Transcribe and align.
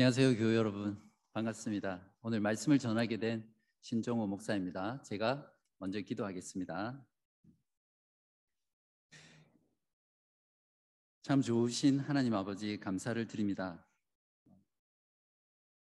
안녕하세요, 0.00 0.38
교회 0.38 0.56
여러분. 0.56 0.98
반갑습니다. 1.34 2.00
오늘 2.22 2.40
말씀을 2.40 2.78
전하게 2.78 3.18
된 3.18 3.46
신종호 3.82 4.26
목사입니다. 4.26 5.02
제가 5.02 5.46
먼저 5.76 6.00
기도하겠습니다. 6.00 7.06
참 11.20 11.42
좋으신 11.42 11.98
하나님 11.98 12.32
아버지 12.32 12.80
감사를 12.80 13.26
드립니다. 13.26 13.86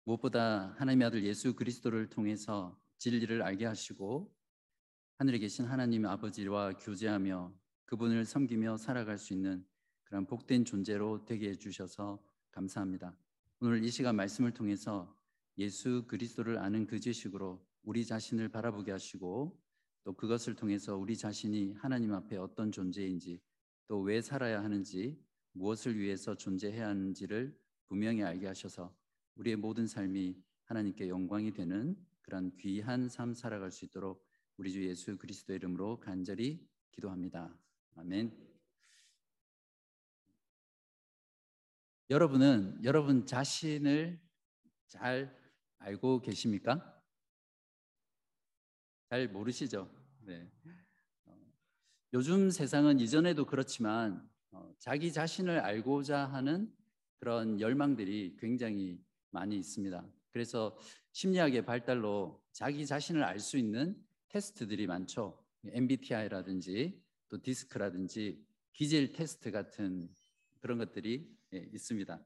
무엇보다 0.03 0.75
하나님의 0.79 1.07
아들 1.07 1.25
예수 1.25 1.55
그리스도를 1.55 2.11
통해서 2.11 2.77
진리를 2.97 3.41
알게 3.41 3.67
하시고 3.67 4.35
하늘에 5.19 5.39
계신 5.39 5.65
하나님 5.65 6.07
아버지와 6.07 6.73
교제하며 6.73 7.55
그분을 7.85 8.25
섬기며 8.25 8.79
살아갈 8.79 9.17
수 9.17 9.33
있는 9.33 9.65
그런 10.03 10.27
복된 10.27 10.65
존재로 10.65 11.25
되게 11.25 11.51
해주셔서 11.51 12.21
감사합니다. 12.51 13.17
오늘 13.61 13.83
이 13.83 13.91
시간 13.91 14.15
말씀을 14.15 14.53
통해서 14.53 15.13
예수 15.57 16.05
그리스도를 16.07 16.59
아는 16.59 16.87
그 16.87 17.01
지식으로 17.01 17.61
우리 17.83 18.07
자신을 18.07 18.51
바라보게 18.51 18.93
하시고 18.93 19.61
또 20.05 20.13
그것을 20.13 20.55
통해서 20.55 20.97
우리 20.97 21.17
자신이 21.17 21.73
하나님 21.73 22.15
앞에 22.15 22.37
어떤 22.37 22.71
존재인지 22.71 23.41
또 23.89 24.03
왜 24.03 24.21
살아야 24.21 24.63
하는지 24.63 25.21
무엇을 25.53 25.99
위해서 25.99 26.37
존재해야 26.37 26.87
하는지를 26.89 27.59
분명히 27.89 28.23
알게 28.23 28.47
하셔서 28.47 28.95
우리의 29.35 29.57
모든 29.57 29.89
삶이 29.89 30.41
하나님께 30.67 31.09
영광이 31.09 31.53
되는 31.53 31.97
그런 32.23 32.55
귀한 32.59 33.09
삶 33.09 33.35
살아갈 33.35 33.73
수 33.73 33.85
있도록 33.87 34.25
우리 34.57 34.71
주 34.71 34.85
예수 34.87 35.17
그리스도 35.17 35.53
이름으로 35.53 35.99
간절히 35.99 36.65
기도합니다. 36.93 37.59
아멘. 37.97 38.48
여러분은 42.11 42.85
여러분 42.85 43.27
자신을 43.27 44.19
잘 44.87 45.37
알고 45.77 46.23
계십니까? 46.23 46.99
잘 49.11 49.29
모르시죠? 49.29 49.91
네. 50.21 50.51
어, 51.27 51.39
요즘 52.15 52.51
세상은 52.51 52.99
이전에도 52.99 53.45
그렇지만 53.45 54.27
어, 54.53 54.73
자기 54.79 55.13
자신을 55.13 55.61
알고자 55.61 56.25
하는 56.25 56.75
그런 57.19 57.61
열망들이 57.61 58.39
굉장히 58.39 59.05
많이 59.29 59.59
있습니다. 59.59 60.03
그래서 60.31 60.79
심리학의 61.13 61.67
발달로 61.67 62.43
자기 62.53 62.87
자신을 62.87 63.23
알 63.23 63.39
수 63.39 63.59
있는 63.59 64.03
테스트들이 64.29 64.87
많죠. 64.87 65.45
MBTI라든지 65.67 67.03
또 67.29 67.43
디스크라든지 67.43 68.43
기질 68.73 69.13
테스트 69.13 69.51
같은 69.51 70.09
그런 70.61 70.79
것들이 70.79 71.27
예, 71.27 71.38
있습니다. 71.53 72.25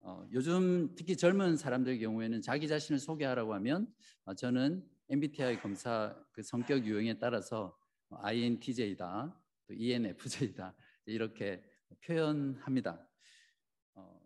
어, 0.00 0.26
요즘 0.32 0.94
특히 0.94 1.16
젊은 1.16 1.56
사람들 1.56 1.98
경우에는 1.98 2.40
자기 2.40 2.68
자신을 2.68 2.98
소개하라고 2.98 3.54
하면 3.54 3.92
어, 4.24 4.34
저는 4.34 4.88
MBTI 5.08 5.60
검사 5.60 6.16
그 6.32 6.42
성격 6.42 6.84
유형에 6.84 7.18
따라서 7.18 7.76
INTJ다, 8.10 9.36
또 9.66 9.74
ENFJ다 9.74 10.74
이렇게 11.06 11.62
표현합니다. 12.04 13.04
어, 13.94 14.20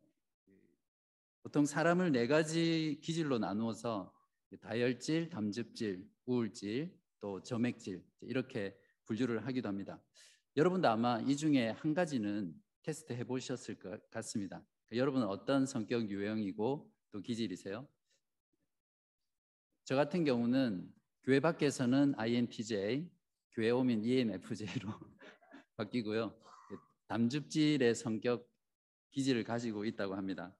보통 1.42 1.64
사람을 1.64 2.12
네 2.12 2.26
가지 2.26 2.98
기질로 3.02 3.38
나누어서 3.38 4.12
다혈질, 4.60 5.30
담즙질, 5.30 6.06
우울질, 6.26 6.98
또 7.20 7.42
점액질 7.42 8.04
이렇게 8.22 8.76
분류를 9.04 9.46
하기도 9.46 9.68
합니다. 9.68 10.02
여러분도 10.56 10.88
아마 10.88 11.20
이 11.20 11.36
중에 11.36 11.70
한 11.70 11.94
가지는 11.94 12.54
테스트 12.82 13.12
해보셨을 13.12 13.78
것 13.78 14.10
같습니다. 14.10 14.64
여러분은 14.92 15.26
어떤 15.26 15.66
성격 15.66 16.10
유형이고 16.10 16.92
또 17.12 17.20
기질이세요? 17.20 17.86
저 19.84 19.96
같은 19.96 20.24
경우는 20.24 20.92
교회 21.22 21.40
밖에서는 21.40 22.14
INTJ, 22.16 23.10
교회 23.52 23.70
오면 23.70 24.04
ENFJ로 24.04 24.88
바뀌고요. 25.76 26.34
담즙질의 27.08 27.94
성격 27.94 28.48
기질을 29.10 29.44
가지고 29.44 29.84
있다고 29.84 30.14
합니다. 30.14 30.56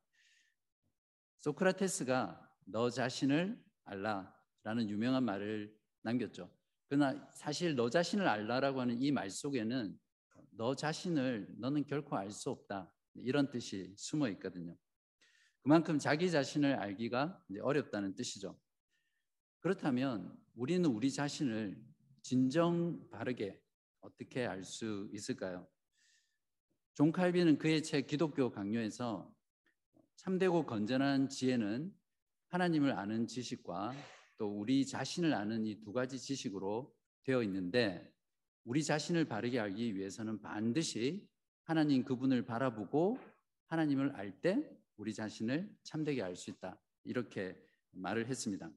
소크라테스가 1.41 2.48
너 2.66 2.91
자신을 2.91 3.62
알라라는 3.84 4.91
유명한 4.91 5.25
말을 5.25 5.75
남겼죠. 6.03 6.53
그러나 6.88 7.28
사실 7.32 7.75
너 7.76 7.88
자신을 7.88 8.26
알라라고 8.26 8.80
하는 8.80 9.00
이 9.00 9.10
말 9.12 9.30
속에는 9.30 9.98
너 10.60 10.75
자신을 10.75 11.54
너는 11.56 11.87
결코 11.87 12.16
알 12.16 12.31
수 12.31 12.50
없다. 12.50 12.94
이런 13.15 13.50
뜻이 13.50 13.94
숨어 13.97 14.28
있거든요. 14.32 14.76
그만큼 15.62 15.98
자기 15.98 16.31
자신을 16.31 16.75
알기가 16.75 17.43
어렵다는 17.62 18.15
뜻이죠. 18.15 18.60
그렇다면 19.60 20.37
우리는 20.54 20.84
우리 20.84 21.10
자신을 21.10 21.82
진정 22.21 23.09
바르게 23.09 23.59
어떻게 24.03 24.44
알 24.44 24.62
수 24.62 25.09
있을까요? 25.15 25.66
존 26.92 27.10
칼빈은 27.10 27.56
그의 27.56 27.82
책 27.82 28.06
기독교 28.06 28.50
강요에서 28.50 29.34
참되고 30.16 30.66
건전한 30.66 31.31
지혜는 31.31 31.91
하나님을 32.48 32.92
아는 32.92 33.27
지식과 33.27 33.94
또 34.37 34.60
우리 34.60 34.84
자신을 34.84 35.32
아는 35.32 35.65
이 35.65 35.81
두 35.81 35.94
가지 35.94 36.19
지식으로 36.19 36.94
되어 37.22 37.42
있는데 37.44 38.12
우리 38.65 38.84
자신을 38.84 39.25
바르게 39.25 39.59
알기 39.59 39.97
위해서는 39.97 40.41
반드시 40.41 41.26
하나님 41.65 42.04
그분을 42.04 42.44
바라보고 42.44 43.19
하나님을 43.66 44.10
알 44.12 44.41
때 44.41 44.81
우리 44.97 45.15
자신을 45.15 45.75
참되게 45.82 46.22
알 46.22 46.37
수 46.37 46.50
있다. 46.50 46.78
이렇게 47.04 47.56
말을 47.93 48.26
했습니다. 48.26 48.71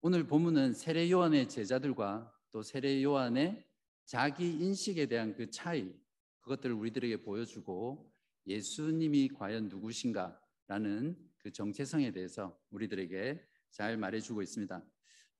오늘 0.00 0.26
본문은 0.26 0.72
세례 0.72 1.10
요한의 1.10 1.48
제자들과 1.48 2.32
또 2.50 2.62
세례 2.62 3.02
요한의 3.02 3.66
자기 4.06 4.50
인식에 4.50 5.06
대한 5.06 5.34
그 5.34 5.50
차이, 5.50 5.92
그것들을 6.40 6.74
우리들에게 6.74 7.22
보여주고 7.22 8.10
예수님이 8.46 9.28
과연 9.28 9.68
누구신가라는 9.68 11.16
그 11.38 11.52
정체성에 11.52 12.12
대해서 12.12 12.58
우리들에게 12.70 13.46
잘 13.70 13.96
말해주고 13.98 14.42
있습니다. 14.42 14.82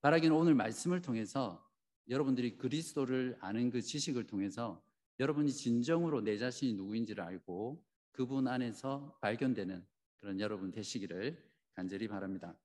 바라기는 0.03 0.37
오늘 0.37 0.55
말씀을 0.55 1.01
통해서 1.01 1.70
여러분들이 2.11 2.59
그리스도를 2.59 3.39
아는 3.41 3.71
그 3.71 3.81
지식을 3.81 4.27
통해서 4.27 4.85
여러분이 5.21 5.53
진정으로 5.53 6.23
내 6.23 6.37
자신이 6.39 6.75
누구인지를 6.75 7.23
알고 7.23 7.85
그분 8.11 8.49
안에서 8.49 9.17
발견되는 9.21 9.87
그런 10.19 10.41
여러분 10.41 10.73
되시기를 10.73 11.41
간절히 11.73 12.09
바랍니다. 12.09 12.59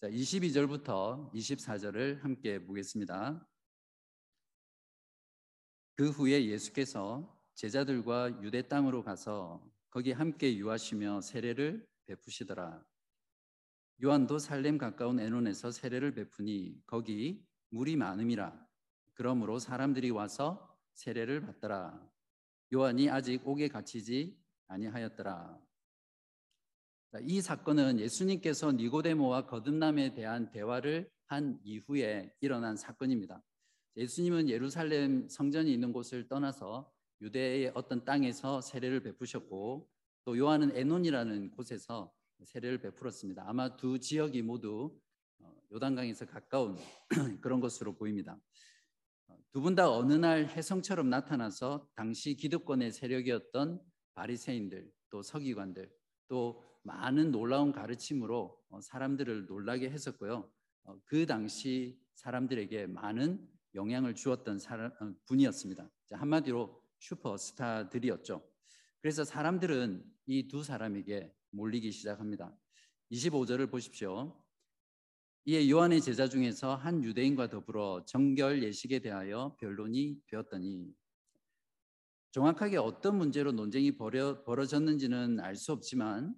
자, 0.00 0.08
22절부터 0.08 1.32
24절을 1.32 2.20
함께 2.20 2.64
보겠습니다. 2.64 3.46
그 5.96 6.08
후에 6.08 6.46
예수께서 6.46 7.36
제자들과 7.54 8.42
유대 8.42 8.66
땅으로 8.66 9.02
가서 9.02 9.68
거기 9.90 10.12
함께 10.12 10.56
유하시며 10.56 11.20
세례를 11.20 11.84
베푸시더라. 12.06 12.82
요한도 14.02 14.38
살렘 14.38 14.78
가까운 14.78 15.18
에논에서 15.18 15.72
세례를 15.72 16.14
베푸니 16.14 16.80
거기 16.86 17.44
물이 17.70 17.96
많음이라. 17.96 18.66
그러므로 19.14 19.58
사람들이 19.58 20.10
와서 20.10 20.76
세례를 20.94 21.40
받더라. 21.40 22.00
요한이 22.72 23.10
아직 23.10 23.46
옥에 23.46 23.68
갇히지 23.68 24.38
아니하였더라. 24.68 25.58
이 27.22 27.40
사건은 27.40 27.98
예수님께서 27.98 28.72
니고데모와 28.72 29.46
거듭남에 29.46 30.14
대한 30.14 30.50
대화를 30.50 31.10
한 31.26 31.58
이후에 31.64 32.32
일어난 32.40 32.76
사건입니다. 32.76 33.42
예수님은 33.96 34.48
예루살렘 34.48 35.28
성전이 35.28 35.72
있는 35.72 35.92
곳을 35.92 36.28
떠나서 36.28 36.92
유대의 37.20 37.72
어떤 37.74 38.04
땅에서 38.04 38.60
세례를 38.60 39.02
베푸셨고 39.02 39.88
또 40.24 40.38
요한은 40.38 40.76
에논이라는 40.76 41.50
곳에서 41.50 42.12
세례를 42.44 42.80
베풀었습니다. 42.80 43.44
아마 43.46 43.76
두 43.76 43.98
지역이 43.98 44.42
모두 44.42 44.96
요단강에서 45.72 46.26
가까운 46.26 46.76
그런 47.40 47.60
것으로 47.60 47.94
보입니다. 47.94 48.38
어, 49.28 49.36
두분 49.52 49.74
다 49.74 49.90
어느 49.90 50.12
날 50.14 50.46
혜성처럼 50.46 51.08
나타나서 51.10 51.88
당시 51.94 52.34
기득권의 52.34 52.92
세력이었던 52.92 53.80
바리새인들 54.14 54.90
또 55.10 55.22
서기관들 55.22 55.90
또 56.28 56.62
많은 56.82 57.30
놀라운 57.30 57.72
가르침으로 57.72 58.58
어, 58.70 58.80
사람들을 58.80 59.46
놀라게 59.46 59.90
했었고요. 59.90 60.50
어, 60.84 61.00
그 61.04 61.26
당시 61.26 61.98
사람들에게 62.14 62.86
많은 62.88 63.46
영향을 63.74 64.14
주었던 64.14 64.58
사람, 64.58 64.92
분이었습니다. 65.26 65.88
한마디로 66.10 66.82
슈퍼스타들이었죠. 66.98 68.44
그래서 69.00 69.24
사람들은 69.24 70.04
이 70.26 70.48
두 70.48 70.62
사람에게 70.62 71.32
몰리기 71.50 71.90
시작합니다. 71.90 72.56
25절을 73.10 73.70
보십시오. 73.70 74.40
이에 75.46 75.70
요한의 75.70 76.02
제자 76.02 76.28
중에서 76.28 76.76
한 76.76 77.02
유대인과 77.02 77.48
더불어 77.48 78.04
정결 78.06 78.62
예식에 78.62 78.98
대하여 78.98 79.56
변론이 79.58 80.20
되었더니 80.26 80.94
정확하게 82.32 82.76
어떤 82.76 83.16
문제로 83.16 83.50
논쟁이 83.50 83.96
벌어, 83.96 84.44
벌어졌는지는 84.44 85.40
알 85.40 85.56
수 85.56 85.72
없지만 85.72 86.34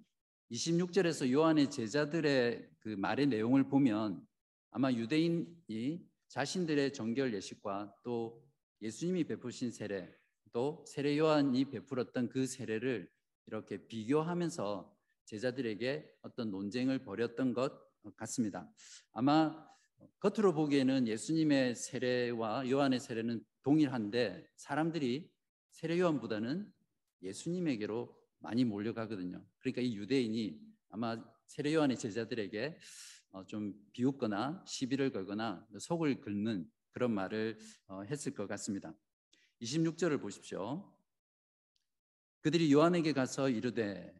26절에서 0.51 1.31
요한의 1.31 1.69
제자들의 1.69 2.69
그 2.79 2.89
말의 2.89 3.27
내용을 3.27 3.67
보면 3.69 4.25
아마 4.71 4.91
유대인이 4.91 6.01
자신들의 6.29 6.93
정결 6.93 7.33
예식과 7.33 7.93
또 8.03 8.43
예수님이 8.81 9.25
베푸신 9.25 9.71
세례 9.71 10.11
또 10.51 10.83
세례 10.87 11.17
요한이 11.17 11.65
베풀었던 11.65 12.29
그 12.29 12.47
세례를 12.47 13.09
이렇게 13.47 13.85
비교하면서 13.85 14.95
제자들에게 15.25 16.09
어떤 16.21 16.51
논쟁을 16.51 17.03
벌였던 17.03 17.53
것 17.53 17.92
같습니다. 18.15 18.69
아마 19.11 19.67
겉으로 20.19 20.53
보기에는 20.53 21.07
예수님의 21.07 21.75
세례와 21.75 22.69
요한의 22.69 22.99
세례는 22.99 23.43
동일한데 23.61 24.45
사람들이 24.55 25.29
세례 25.71 25.99
요한보다는 25.99 26.71
예수님에게로 27.21 28.15
많이 28.39 28.65
몰려가거든요. 28.65 29.43
그러니까 29.59 29.81
이 29.81 29.95
유대인이 29.95 30.59
아마 30.89 31.23
세례 31.47 31.73
요한의 31.73 31.97
제자들에게 31.97 32.77
어, 33.31 33.45
좀 33.45 33.73
비웃거나 33.93 34.63
시비를 34.67 35.11
걸거나 35.11 35.65
속을 35.79 36.21
긁는 36.21 36.69
그런 36.91 37.11
말을 37.11 37.57
어, 37.87 38.03
했을 38.03 38.33
것 38.33 38.47
같습니다. 38.47 38.93
26절을 39.61 40.21
보십시오. 40.21 40.93
그들이 42.41 42.71
요한에게 42.71 43.13
가서 43.13 43.49
이르되 43.49 44.13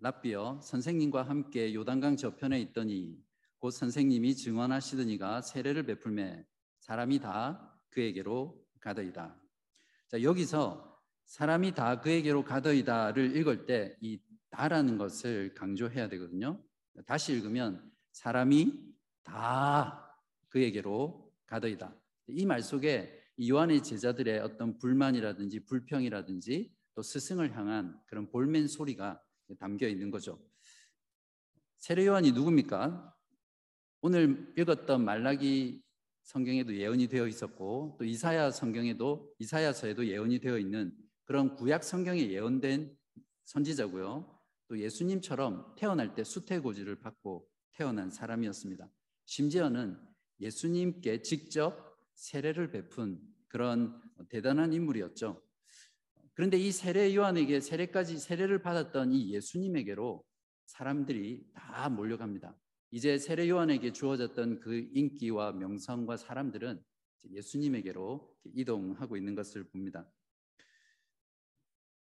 랍비여 0.00 0.60
선생님과 0.62 1.22
함께 1.22 1.74
요단강 1.74 2.16
저편에 2.16 2.60
있더니 2.60 3.18
곧 3.58 3.70
선생님이 3.70 4.34
증언하시더니가 4.36 5.40
세례를 5.42 5.84
베풀매 5.84 6.44
사람이 6.80 7.20
다 7.20 7.80
그에게로 7.90 8.62
가더이다. 8.80 9.40
자, 10.08 10.22
여기서 10.22 11.00
사람이 11.26 11.72
다 11.72 12.00
그에게로 12.00 12.44
가더이다를 12.44 13.36
읽을 13.36 13.66
때 13.66 13.96
이 14.00 14.20
다라는 14.50 14.98
것을 14.98 15.52
강조해야 15.54 16.08
되거든요. 16.10 16.62
다시 17.06 17.32
읽으면 17.32 17.90
사람이 18.12 18.72
다 19.24 20.16
그에게로 20.48 21.32
가더이다. 21.46 21.92
이 22.28 22.46
말 22.46 22.62
속에 22.62 23.20
요한의 23.48 23.82
제자들의 23.82 24.38
어떤 24.38 24.78
불만이라든지 24.78 25.64
불평이라든지 25.64 26.72
또 26.94 27.02
스승을 27.02 27.56
향한 27.56 27.98
그런 28.06 28.30
볼멘 28.30 28.68
소리가 28.68 29.20
담겨 29.58 29.86
있는 29.88 30.10
거죠. 30.10 30.38
세례 31.76 32.06
요한이 32.06 32.32
누굽니까? 32.32 33.14
오늘 34.00 34.52
읽었던 34.56 35.04
말라기 35.04 35.82
성경에도 36.22 36.74
예언이 36.74 37.08
되어 37.08 37.26
있었고 37.26 37.96
또 37.98 38.04
이사야 38.04 38.50
성경에도 38.50 39.32
이사야서에도 39.38 40.06
예언이 40.06 40.40
되어 40.40 40.58
있는 40.58 40.92
그런 41.24 41.54
구약 41.54 41.84
성경에 41.84 42.30
예언된 42.30 42.96
선지자고요. 43.44 44.40
또 44.68 44.78
예수님처럼 44.78 45.74
태어날 45.76 46.14
때 46.14 46.24
수태고지를 46.24 47.00
받고 47.00 47.46
태어난 47.72 48.10
사람이었습니다. 48.10 48.88
심지어는 49.26 50.00
예수님께 50.40 51.22
직접 51.22 51.96
세례를 52.14 52.70
베푼 52.70 53.20
그런 53.48 54.00
대단한 54.28 54.72
인물이었죠. 54.72 55.42
그런데 56.34 56.58
이 56.58 56.72
세례 56.72 57.14
요한에게 57.14 57.60
세례까지 57.60 58.18
세례를 58.18 58.60
받았던 58.60 59.12
이 59.12 59.32
예수님에게로 59.34 60.24
사람들이 60.66 61.46
다 61.54 61.88
몰려갑니다. 61.88 62.56
이제 62.90 63.18
세례 63.18 63.48
요한에게 63.48 63.92
주어졌던 63.92 64.60
그 64.60 64.88
인기와 64.92 65.52
명성과 65.52 66.16
사람들은 66.16 66.82
예수님에게로 67.30 68.36
이동하고 68.54 69.16
있는 69.16 69.34
것을 69.34 69.64
봅니다. 69.64 70.10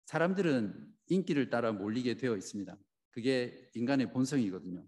사람들은 0.06 0.94
인기를 1.08 1.50
따라 1.50 1.72
몰리게 1.72 2.16
되어 2.16 2.36
있습니다. 2.36 2.76
그게 3.10 3.70
인간의 3.74 4.10
본성이거든요. 4.12 4.84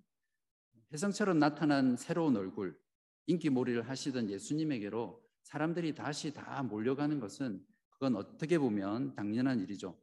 혜성처럼 0.92 1.38
나타난 1.38 1.96
새로운 1.96 2.36
얼굴, 2.36 2.78
인기 3.26 3.48
몰이를 3.48 3.88
하시던 3.88 4.28
예수님에게로 4.28 5.22
사람들이 5.42 5.94
다시 5.94 6.32
다 6.32 6.62
몰려가는 6.62 7.20
것은 7.20 7.64
그건 8.00 8.16
어떻게 8.16 8.58
보면 8.58 9.14
당연한 9.14 9.60
일이죠. 9.60 9.94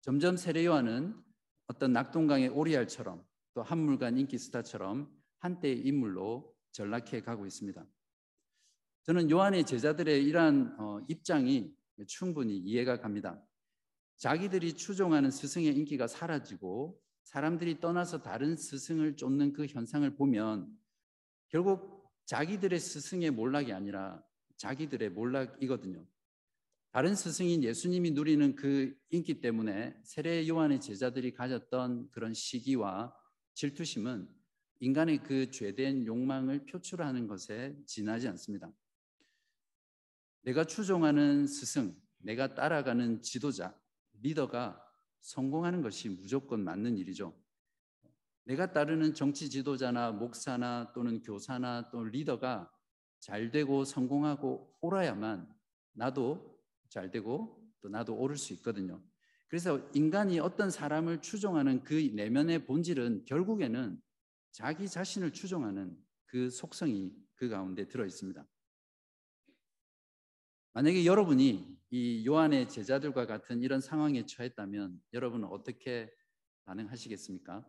점점 0.00 0.38
세례 0.38 0.64
요한은 0.64 1.14
어떤 1.66 1.92
낙동강의 1.92 2.48
오리알처럼 2.48 3.22
또 3.52 3.62
한물간 3.62 4.16
인기 4.16 4.38
스타처럼 4.38 5.14
한때의 5.40 5.80
인물로 5.80 6.56
전락해 6.72 7.20
가고 7.20 7.44
있습니다. 7.44 7.86
저는 9.02 9.30
요한의 9.30 9.66
제자들의 9.66 10.24
이러한 10.24 10.76
어, 10.80 11.00
입장이 11.06 11.76
충분히 12.06 12.56
이해가 12.56 13.00
갑니다. 13.00 13.38
자기들이 14.16 14.72
추종하는 14.72 15.30
스승의 15.30 15.76
인기가 15.76 16.06
사라지고 16.06 16.98
사람들이 17.24 17.80
떠나서 17.80 18.22
다른 18.22 18.56
스승을 18.56 19.16
쫓는 19.16 19.52
그 19.52 19.66
현상을 19.66 20.08
보면 20.16 20.74
결국 21.50 22.10
자기들의 22.24 22.80
스승의 22.80 23.30
몰락이 23.30 23.74
아니라 23.74 24.24
자기들의 24.56 25.10
몰락이거든요. 25.10 26.06
다른 26.94 27.16
스승인 27.16 27.64
예수님이 27.64 28.12
누리는 28.12 28.54
그 28.54 28.96
인기 29.10 29.40
때문에 29.40 30.00
세례 30.04 30.46
요한의 30.46 30.80
제자들이 30.80 31.34
가졌던 31.34 32.12
그런 32.12 32.32
시기와 32.32 33.12
질투심은 33.54 34.28
인간의 34.78 35.24
그 35.24 35.50
죄된 35.50 36.06
욕망을 36.06 36.64
표출하는 36.66 37.26
것에 37.26 37.76
지나지 37.84 38.28
않습니다. 38.28 38.72
내가 40.42 40.62
추종하는 40.62 41.48
스승, 41.48 42.00
내가 42.18 42.54
따라가는 42.54 43.22
지도자, 43.22 43.76
리더가 44.22 44.80
성공하는 45.20 45.82
것이 45.82 46.08
무조건 46.08 46.62
맞는 46.62 46.96
일이죠. 46.96 47.36
내가 48.44 48.70
따르는 48.70 49.14
정치 49.14 49.50
지도자나 49.50 50.12
목사나 50.12 50.92
또는 50.94 51.22
교사나 51.22 51.90
또 51.90 52.04
리더가 52.04 52.70
잘 53.18 53.50
되고 53.50 53.84
성공하고 53.84 54.76
옳아야만 54.80 55.52
나도 55.94 56.53
잘 56.94 57.10
되고 57.10 57.60
또 57.80 57.88
나도 57.88 58.16
오를 58.16 58.36
수 58.36 58.52
있거든요. 58.54 59.02
그래서 59.48 59.90
인간이 59.94 60.38
어떤 60.38 60.70
사람을 60.70 61.20
추종하는 61.20 61.82
그 61.82 61.94
내면의 61.94 62.66
본질은 62.66 63.24
결국에는 63.24 64.00
자기 64.52 64.88
자신을 64.88 65.32
추종하는 65.32 65.98
그 66.26 66.50
속성이 66.50 67.12
그 67.34 67.48
가운데 67.48 67.88
들어 67.88 68.06
있습니다. 68.06 68.46
만약에 70.72 71.04
여러분이 71.04 71.76
이 71.90 72.26
요한의 72.26 72.68
제자들과 72.68 73.26
같은 73.26 73.60
이런 73.60 73.80
상황에 73.80 74.24
처했다면 74.24 75.00
여러분은 75.12 75.48
어떻게 75.48 76.12
반응하시겠습니까? 76.64 77.68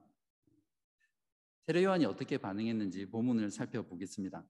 세례 1.66 1.84
요한이 1.84 2.06
어떻게 2.06 2.38
반응했는지 2.38 3.10
본문을 3.10 3.50
살펴보겠습니다. 3.50 4.48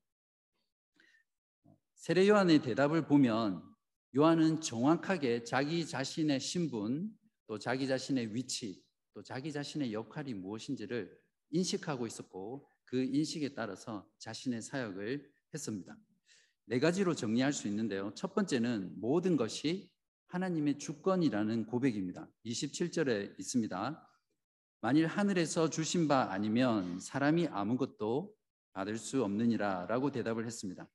세례 1.94 2.28
요한의 2.28 2.62
대답을 2.62 3.08
보면 3.08 3.75
요한은 4.18 4.62
정확하게 4.62 5.44
자기 5.44 5.86
자신의 5.86 6.40
신분, 6.40 7.12
또 7.48 7.60
자기 7.60 7.86
자신의 7.86 8.34
위치, 8.34 8.82
또 9.14 9.22
자기 9.22 9.52
자신의 9.52 9.92
역할이 9.92 10.34
무엇인지를 10.36 11.14
인식하고 11.50 12.08
있었고 12.08 12.66
그 12.86 13.04
인식에 13.04 13.54
따라서 13.54 14.10
자신의 14.20 14.62
사역을 14.62 15.30
했습니다. 15.54 15.98
네 16.64 16.80
가지로 16.80 17.14
정리할 17.14 17.52
수 17.52 17.68
있는데요. 17.68 18.14
첫 18.16 18.34
번째는 18.34 19.02
모든 19.02 19.36
것이 19.36 19.92
하나님의 20.28 20.80
주권이라는 20.80 21.66
고백입니다. 21.66 22.30
27절에 22.46 23.38
있습니다. 23.38 24.10
만일 24.80 25.08
하늘에서 25.08 25.70
주신 25.70 26.08
바 26.08 26.32
아니면 26.32 27.02
사람이 27.02 27.48
아무것도 27.48 28.34
받을 28.72 28.98
수 28.98 29.26
없느니라 29.26 29.88
라고 29.88 30.10
대답을 30.10 30.46
했습니다. 30.46 30.90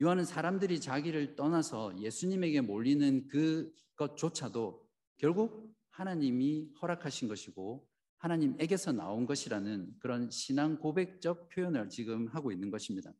요한은 0.00 0.24
사람들이 0.24 0.80
자기를 0.80 1.34
떠나서 1.34 1.98
예수님에게 1.98 2.60
몰리는 2.60 3.26
그것조차도 3.28 4.86
결국 5.16 5.74
하나님이 5.90 6.70
허락하신 6.80 7.26
것이고 7.26 7.88
하나님에게서 8.18 8.92
나온 8.92 9.26
것이라는 9.26 9.96
그런 9.98 10.30
신앙 10.30 10.78
고백적 10.78 11.48
표현을 11.48 11.88
지금 11.88 12.28
하고 12.28 12.52
있는 12.52 12.70
것입니다. 12.70 13.12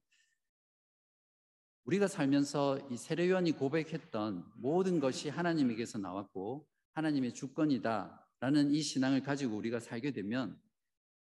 우리가 1.85 2.06
살면서 2.06 2.88
이 2.90 2.97
세례 2.97 3.28
요한이 3.28 3.52
고백했던 3.52 4.44
모든 4.56 5.00
것이 5.00 5.30
하나님에게서 5.30 5.99
나왔고 5.99 6.68
하나님의 6.92 7.35
주권이다 7.35 8.28
라는 8.40 8.70
이 8.73 8.82
신앙을 8.82 9.23
가지고 9.23 9.56
우리가 9.56 9.80
살게 9.80 10.12
되면 10.12 10.61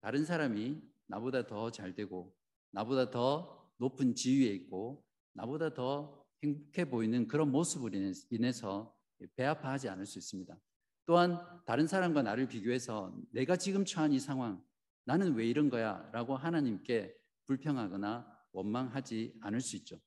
다른 0.01 0.25
사람이 0.25 0.81
나보다 1.07 1.47
더 1.47 1.71
잘 1.71 1.93
되고 1.93 2.35
나보다 2.71 3.09
더 3.09 3.71
높은 3.77 4.15
지위에 4.15 4.47
있고 4.53 5.05
나보다 5.39 5.73
더 5.73 6.25
행복해 6.43 6.89
보이는 6.89 7.27
그런 7.27 7.51
모습을 7.51 7.91
인해서 8.29 8.93
배아파하지 9.35 9.87
않을 9.89 10.05
수 10.05 10.17
있습니다. 10.19 10.57
또한 11.05 11.39
다른 11.65 11.87
사람과 11.87 12.21
나를 12.21 12.47
비교해서 12.47 13.17
내가 13.31 13.55
지금 13.55 13.85
처한 13.85 14.11
이 14.11 14.19
상황, 14.19 14.61
나는 15.05 15.33
왜 15.35 15.47
이런 15.47 15.69
거야? 15.69 16.09
라고 16.11 16.35
하나님께 16.35 17.15
불평하거나 17.45 18.27
원망하지 18.51 19.37
않을 19.41 19.61
수 19.61 19.75
있죠. 19.77 19.99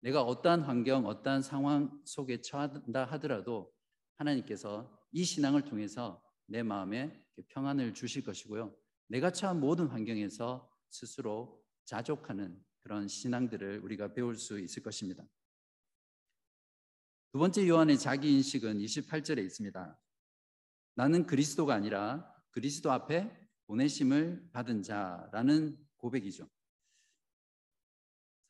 내가 0.00 0.22
어떠한 0.22 0.62
환경, 0.62 1.06
어떠한 1.06 1.42
상황 1.42 2.00
속에 2.04 2.40
처한다 2.40 3.04
하더라도 3.04 3.72
하나님께서 4.16 4.98
이 5.12 5.24
신앙을 5.24 5.62
통해서 5.62 6.22
내 6.46 6.62
마음에 6.62 7.24
평안을 7.48 7.94
주실 7.94 8.24
것이고요. 8.24 8.74
내가 9.08 9.30
처한 9.30 9.60
모든 9.60 9.86
환경에서 9.86 10.68
스스로 10.90 11.62
자족하는 11.84 12.60
그런 12.82 13.08
신앙들을 13.08 13.80
우리가 13.80 14.12
배울 14.12 14.36
수 14.36 14.58
있을 14.58 14.82
것입니다. 14.82 15.24
두 17.32 17.38
번째 17.38 17.68
요한의 17.68 17.98
자기 17.98 18.32
인식은 18.32 18.78
28절에 18.78 19.44
있습니다. 19.44 19.98
나는 20.96 21.26
그리스도가 21.26 21.74
아니라 21.74 22.28
그리스도 22.50 22.90
앞에 22.90 23.30
보내심을 23.66 24.50
받은 24.52 24.82
자라는 24.82 25.78
고백이죠. 25.98 26.48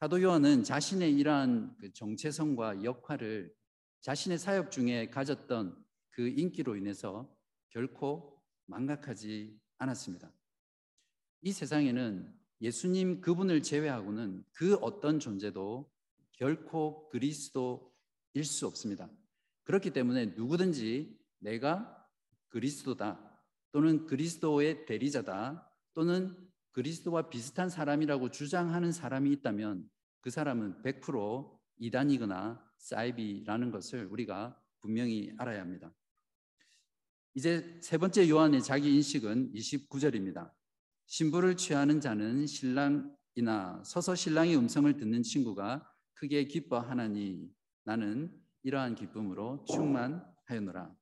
사도 0.00 0.22
요한은 0.22 0.64
자신의 0.64 1.14
이러한 1.14 1.76
그 1.76 1.92
정체성과 1.92 2.84
역할을 2.84 3.54
자신의 4.00 4.38
사역 4.38 4.70
중에 4.70 5.10
가졌던 5.10 5.84
그 6.08 6.26
인기로 6.26 6.76
인해서 6.76 7.30
결코 7.68 8.42
망각하지 8.64 9.60
않았습니다. 9.76 10.32
이 11.42 11.52
세상에는 11.52 12.39
예수님 12.60 13.20
그분을 13.20 13.62
제외하고는 13.62 14.44
그 14.52 14.74
어떤 14.76 15.18
존재도 15.18 15.90
결코 16.32 17.08
그리스도일 17.08 18.44
수 18.44 18.66
없습니다. 18.66 19.10
그렇기 19.64 19.90
때문에 19.90 20.26
누구든지 20.36 21.18
내가 21.38 21.96
그리스도다 22.48 23.26
또는 23.72 24.06
그리스도의 24.06 24.84
대리자다 24.84 25.70
또는 25.94 26.36
그리스도와 26.72 27.28
비슷한 27.28 27.68
사람이라고 27.68 28.30
주장하는 28.30 28.92
사람이 28.92 29.30
있다면 29.32 29.88
그 30.20 30.30
사람은 30.30 30.82
100% 30.82 31.58
이단이거나 31.78 32.62
사이비라는 32.78 33.70
것을 33.70 34.06
우리가 34.06 34.60
분명히 34.80 35.32
알아야 35.38 35.60
합니다. 35.60 35.94
이제 37.34 37.78
세 37.82 37.96
번째 37.96 38.28
요한의 38.28 38.62
자기 38.62 38.94
인식은 38.94 39.52
29절입니다. 39.52 40.50
신부를 41.10 41.56
취하는 41.56 42.00
자는 42.00 42.46
신랑이나 42.46 43.82
서서 43.84 44.14
신랑의 44.14 44.56
음성을 44.56 44.96
듣는 44.96 45.24
친구가 45.24 45.84
크게 46.14 46.44
기뻐하나니 46.44 47.50
나는 47.82 48.32
이러한 48.62 48.94
기쁨으로 48.94 49.64
충만하였노라. 49.64 50.94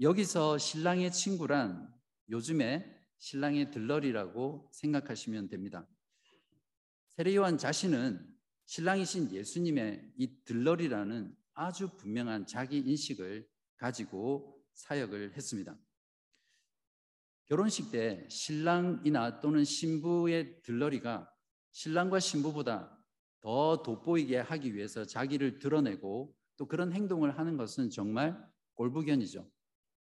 여기서 0.00 0.56
신랑의 0.56 1.12
친구란 1.12 1.92
요즘에 2.30 2.90
신랑의 3.18 3.70
들러리라고 3.70 4.70
생각하시면 4.72 5.50
됩니다. 5.50 5.86
세례요한 7.10 7.58
자신은 7.58 8.26
신랑이신 8.64 9.30
예수님의 9.30 10.14
이 10.16 10.42
들러리라는 10.46 11.36
아주 11.52 11.94
분명한 11.98 12.46
자기 12.46 12.78
인식을 12.78 13.46
가지고 13.76 14.58
사역을 14.72 15.34
했습니다. 15.36 15.78
결혼식 17.46 17.90
때 17.90 18.26
신랑이나 18.28 19.40
또는 19.40 19.64
신부의 19.64 20.62
들러리가 20.62 21.30
신랑과 21.72 22.20
신부보다 22.20 22.98
더 23.40 23.82
돋보이게 23.82 24.38
하기 24.38 24.74
위해서 24.74 25.04
자기를 25.04 25.58
드러내고 25.58 26.34
또 26.56 26.66
그런 26.66 26.92
행동을 26.92 27.38
하는 27.38 27.56
것은 27.56 27.90
정말 27.90 28.42
꼴부견이죠. 28.74 29.46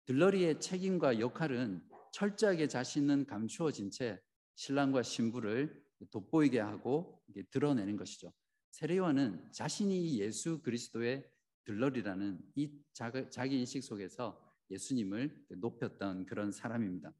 들러리의 0.05 0.61
책임과 0.61 1.19
역할은 1.19 1.83
철저하게 2.13 2.67
자신은 2.67 3.25
감추어진 3.25 3.91
채 3.91 4.21
신랑과 4.55 5.03
신부를 5.03 5.83
돋보이게 6.11 6.59
하고 6.59 7.21
드러내는 7.51 7.97
것이죠. 7.97 8.31
세례요한은 8.71 9.51
자신이 9.51 10.19
예수 10.19 10.61
그리스도의 10.61 11.29
들러리라는 11.65 12.39
이 12.55 12.71
자기 12.93 13.59
인식 13.59 13.83
속에서 13.83 14.41
예수님을 14.69 15.45
높였던 15.57 16.25
그런 16.25 16.51
사람입니다. 16.51 17.13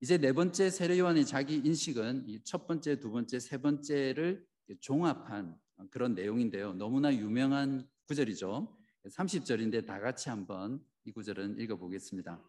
이제 0.00 0.18
네 0.18 0.32
번째 0.32 0.70
세례요한의 0.70 1.24
자기 1.24 1.56
인식은 1.56 2.40
첫 2.44 2.66
번째, 2.66 2.98
두 3.00 3.10
번째, 3.10 3.38
세 3.38 3.58
번째를 3.58 4.46
종합한 4.80 5.56
그런 5.90 6.14
내용인데요. 6.14 6.74
너무나 6.74 7.14
유명한 7.14 7.88
구절이죠. 8.06 8.76
30절인데 9.06 9.86
다 9.86 10.00
같이 10.00 10.28
한번 10.28 10.84
이 11.04 11.12
구절은 11.12 11.58
읽어보겠습니다. 11.58 12.42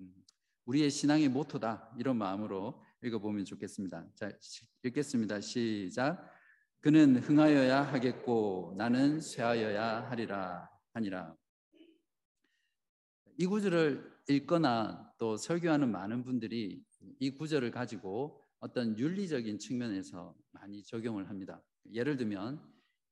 음, 0.00 0.14
우리의 0.64 0.90
신앙의 0.90 1.28
모토다 1.28 1.92
이런 1.98 2.16
마음으로 2.16 2.82
읽어보면 3.02 3.44
좋겠습니다. 3.44 4.06
자 4.14 4.30
읽겠습니다. 4.82 5.40
시작. 5.40 6.30
그는 6.80 7.16
흥하여야 7.16 7.82
하겠고 7.82 8.74
나는 8.76 9.20
쇠하여야 9.20 10.08
하리라 10.10 10.70
하니라. 10.92 11.36
이 13.38 13.46
구절을 13.46 14.16
읽거나 14.28 15.12
또 15.18 15.36
설교하는 15.36 15.90
많은 15.90 16.24
분들이 16.24 16.82
이 17.18 17.30
구절을 17.30 17.70
가지고 17.70 18.42
어떤 18.60 18.98
윤리적인 18.98 19.58
측면에서 19.58 20.34
많이 20.52 20.82
적용을 20.82 21.28
합니다. 21.28 21.62
예를 21.92 22.16
들면 22.16 22.60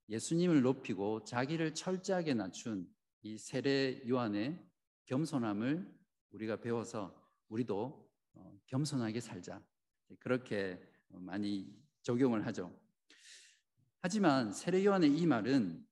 예수님을 0.09 0.63
높이고 0.63 1.25
자기를 1.25 1.75
철저하게 1.75 2.35
낮춘 2.35 2.89
이 3.23 3.37
세례 3.37 4.03
요한의 4.09 4.59
겸손함을 5.07 5.93
우리가 6.31 6.61
배워서 6.61 7.15
우리도 7.49 8.11
어, 8.35 8.59
겸손하게 8.67 9.21
살자. 9.21 9.63
그렇게 10.21 10.81
많이 11.09 11.71
적용을 12.03 12.47
하죠. 12.47 12.75
하지만 14.01 14.53
세례 14.53 14.85
요한의 14.85 15.17
이 15.17 15.27
말은 15.27 15.87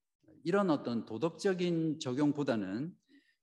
이런 0.44 0.70
어떤 0.70 1.04
도덕적인 1.04 2.00
적용보다는 2.00 2.96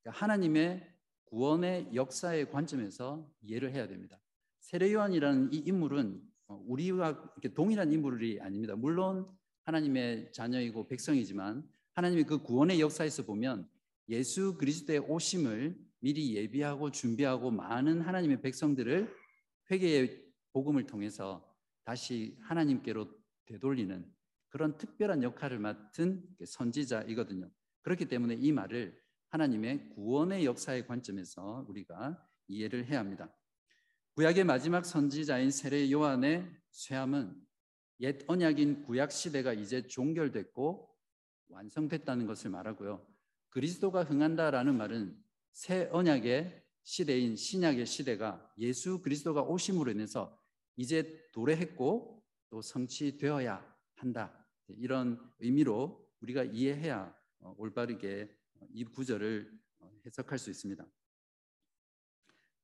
하나님의 0.05 0.87
구원의 1.25 1.89
역사의 1.93 2.49
관점에서 2.49 3.29
이해를 3.41 3.73
해야 3.73 3.87
됩니다. 3.87 4.19
세례 4.59 4.91
요한이라는 4.93 5.53
이 5.53 5.57
인물은 5.57 6.21
어, 6.47 6.63
우리와 6.67 7.33
동일한 7.53 7.91
인물이 7.91 8.41
아닙니다. 8.41 8.75
물론 8.75 9.27
하나님의 9.63 10.31
자녀이고 10.31 10.87
백성이지만 10.87 11.67
하나님의 11.93 12.25
그 12.25 12.41
구원의 12.41 12.81
역사에서 12.81 13.23
보면 13.23 13.69
예수 14.09 14.57
그리스도의 14.57 14.99
오심을 14.99 15.77
미리 15.99 16.35
예비하고 16.35 16.91
준비하고 16.91 17.51
많은 17.51 18.01
하나님의 18.01 18.41
백성들을 18.41 19.13
회개의 19.69 20.25
복음을 20.53 20.87
통해서 20.87 21.45
다시 21.83 22.37
하나님께로 22.41 23.07
되돌리는 23.45 24.05
그런 24.47 24.77
특별한 24.77 25.21
역할을 25.21 25.59
맡은 25.59 26.23
선지자이거든요. 26.43 27.49
그렇기 27.81 28.05
때문에 28.05 28.35
이 28.35 28.51
말을 28.51 28.99
하나님의 29.29 29.89
구원의 29.89 30.45
역사의 30.45 30.87
관점에서 30.87 31.65
우리가 31.67 32.23
이해를 32.47 32.85
해야 32.87 32.99
합니다. 32.99 33.33
구약의 34.15 34.43
마지막 34.43 34.85
선지자인 34.85 35.51
세례 35.51 35.89
요한의 35.91 36.49
쇠함은 36.71 37.35
옛 38.01 38.19
언약인 38.27 38.83
구약 38.83 39.11
시대가 39.11 39.53
이제 39.53 39.87
종결됐고 39.87 40.89
완성됐다는 41.49 42.25
것을 42.27 42.49
말하고요. 42.49 43.05
그리스도가 43.49 44.03
흥한다라는 44.03 44.75
말은 44.77 45.17
새 45.53 45.89
언약의 45.91 46.63
시대인 46.83 47.35
신약의 47.35 47.85
시대가 47.85 48.51
예수 48.57 49.01
그리스도가 49.01 49.43
오심으로 49.43 49.91
인해서 49.91 50.37
이제 50.75 51.23
도래했고 51.33 52.23
또 52.49 52.61
성취되어야 52.61 53.63
한다. 53.95 54.47
이런 54.69 55.19
의미로 55.39 56.07
우리가 56.21 56.43
이해해야 56.43 57.15
어, 57.41 57.53
올바르게 57.57 58.38
이 58.73 58.83
구절을 58.85 59.51
어, 59.79 59.91
해석할 60.05 60.37
수 60.37 60.49
있습니다. 60.49 60.85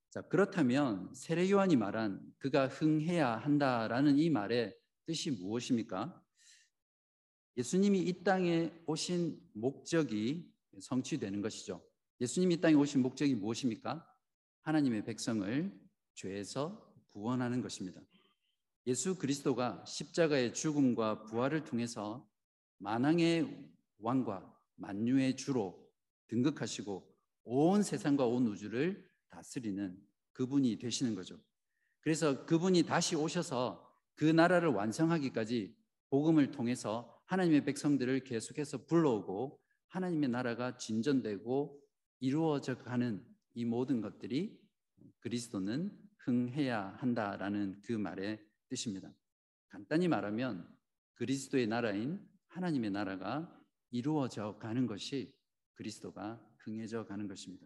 자, 0.10 0.22
그렇다면 0.22 1.14
세례 1.14 1.50
요한이 1.50 1.76
말한 1.76 2.34
그가 2.38 2.68
흥해야 2.68 3.36
한다라는 3.36 4.18
이 4.18 4.30
말의 4.30 4.74
뜻이 5.06 5.32
무엇입니까? 5.32 6.24
예수님이 7.58 8.00
이 8.02 8.24
땅에 8.24 8.72
오신 8.86 9.40
목적이 9.54 10.52
성취되는 10.80 11.42
것이죠. 11.42 11.86
예수님이 12.22 12.62
땅에 12.62 12.76
오신 12.76 13.02
목적이 13.02 13.36
무엇입니까? 13.36 14.10
하나님의 14.62 15.04
백성을 15.06 15.78
죄에서 16.14 16.94
구원하는 17.12 17.62
것입니다. 17.62 18.02
예수 18.88 19.18
그리스도가 19.18 19.84
십자가의 19.86 20.54
죽음과 20.54 21.24
부활을 21.24 21.64
통해서 21.64 22.26
만왕의 22.78 23.74
왕과 24.00 24.54
만유의 24.76 25.38
주로 25.38 25.85
등극하시고 26.28 27.16
온 27.46 27.84
세상과 27.84 28.26
온 28.26 28.48
우주를 28.48 29.08
다스리는 29.30 29.98
그분이 30.34 30.78
되시는 30.78 31.16
거죠. 31.16 31.40
그래서 32.02 32.46
그분이 32.46 32.84
다시 32.84 33.16
오셔서 33.16 33.86
그 34.16 34.26
나라를 34.26 34.70
완성하기까지 34.70 35.76
복음을 36.10 36.52
통해서 36.52 37.14
하나님의 37.26 37.66
백성들을 37.66 38.24
계속해서 38.24 38.86
불러오고 38.86 39.60
하나님의 39.88 40.30
나라가 40.30 40.78
진전되고 40.78 41.82
이루어져 42.20 42.78
가는 42.78 43.26
이 43.54 43.66
모든 43.66 44.02
것들이 44.02 44.60
그리스도는 45.20 45.92
흥해야 46.20 46.96
한다라는 47.00 47.82
그 47.84 47.94
말의 47.94 48.40
뜻입니다. 48.70 49.14
간단히 49.68 50.08
말하면 50.08 50.68
그리스도의 51.16 51.68
나라인 51.68 52.26
하나님의 52.48 52.92
나라가 52.92 53.52
이루어져 53.92 54.58
가는 54.60 54.88
것이 54.88 55.35
그리스도가 55.76 56.42
흥해져 56.58 57.06
가는 57.06 57.28
것입니다. 57.28 57.66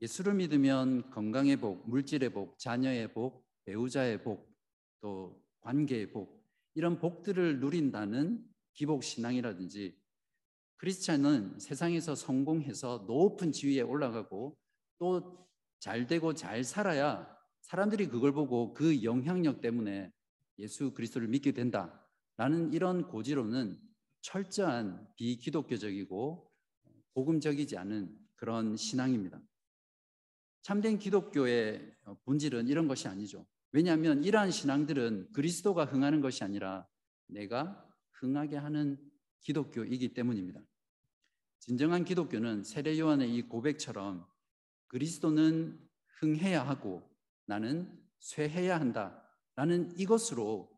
예수를 0.00 0.34
믿으면 0.34 1.10
건강의 1.10 1.56
복, 1.56 1.88
물질의 1.88 2.30
복, 2.30 2.58
자녀의 2.58 3.12
복, 3.12 3.46
배우자의 3.64 4.22
복, 4.24 4.52
또 5.00 5.44
관계의 5.60 6.12
복 6.12 6.42
이런 6.74 6.98
복들을 6.98 7.60
누린다는 7.60 8.44
기복 8.72 9.04
신앙이라든지 9.04 10.00
크리스찬은 10.76 11.60
세상에서 11.60 12.14
성공해서 12.14 13.04
높은 13.06 13.52
지위에 13.52 13.82
올라가고 13.82 14.56
또 14.98 15.42
잘 15.82 16.06
되고 16.06 16.32
잘 16.32 16.62
살아야 16.62 17.26
사람들이 17.62 18.06
그걸 18.06 18.30
보고 18.30 18.72
그 18.72 19.02
영향력 19.02 19.60
때문에 19.60 20.12
예수 20.60 20.94
그리스도를 20.94 21.26
믿게 21.26 21.50
된다라는 21.50 22.72
이런 22.72 23.08
고지로는 23.08 23.80
철저한 24.22 25.08
비기독교적이고 25.16 26.50
복음적이지 27.14 27.76
않은 27.76 28.18
그런 28.36 28.76
신앙입니다. 28.76 29.40
참된 30.62 30.98
기독교의 30.98 31.94
본질은 32.24 32.68
이런 32.68 32.88
것이 32.88 33.08
아니죠. 33.08 33.46
왜냐하면 33.72 34.22
이러한 34.24 34.50
신앙들은 34.50 35.32
그리스도가 35.32 35.84
흥하는 35.84 36.20
것이 36.20 36.44
아니라 36.44 36.86
내가 37.26 37.88
흥하게 38.12 38.56
하는 38.56 38.98
기독교이기 39.40 40.14
때문입니다. 40.14 40.60
진정한 41.58 42.04
기독교는 42.04 42.64
세례 42.64 42.98
요한의 42.98 43.34
이 43.34 43.42
고백처럼 43.42 44.26
그리스도는 44.88 45.78
흥해야 46.18 46.66
하고 46.66 47.08
나는 47.46 48.00
쇠해야 48.20 48.78
한다라는 48.78 49.98
이것으로 49.98 50.70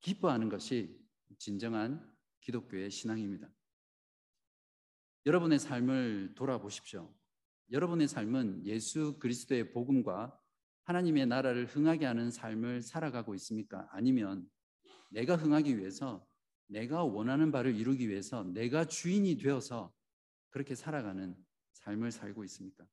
기뻐하는 0.00 0.48
것이 0.48 0.98
진정한 1.38 2.09
기독교의 2.40 2.90
신앙입니다. 2.90 3.48
여러분의 5.26 5.58
삶을 5.58 6.34
돌아보십시오. 6.34 7.12
여러분의 7.70 8.08
삶은 8.08 8.66
예수 8.66 9.18
그리스도의 9.18 9.72
복음과 9.72 10.38
하나님의 10.84 11.26
나라를 11.26 11.66
흥하게 11.66 12.06
하는 12.06 12.30
삶을 12.30 12.82
살아가고 12.82 13.34
있습니까? 13.36 13.88
아니면 13.92 14.50
내가 15.10 15.36
흥하기 15.36 15.78
위해서 15.78 16.26
내가 16.66 17.04
원하는 17.04 17.52
바를 17.52 17.76
이루기 17.76 18.08
위해서 18.08 18.44
내가 18.44 18.84
주인이 18.84 19.36
되어서 19.36 19.92
그렇게 20.50 20.74
살아가는 20.74 21.36
삶을 21.72 22.10
살고 22.10 22.44
있습니까? 22.44 22.86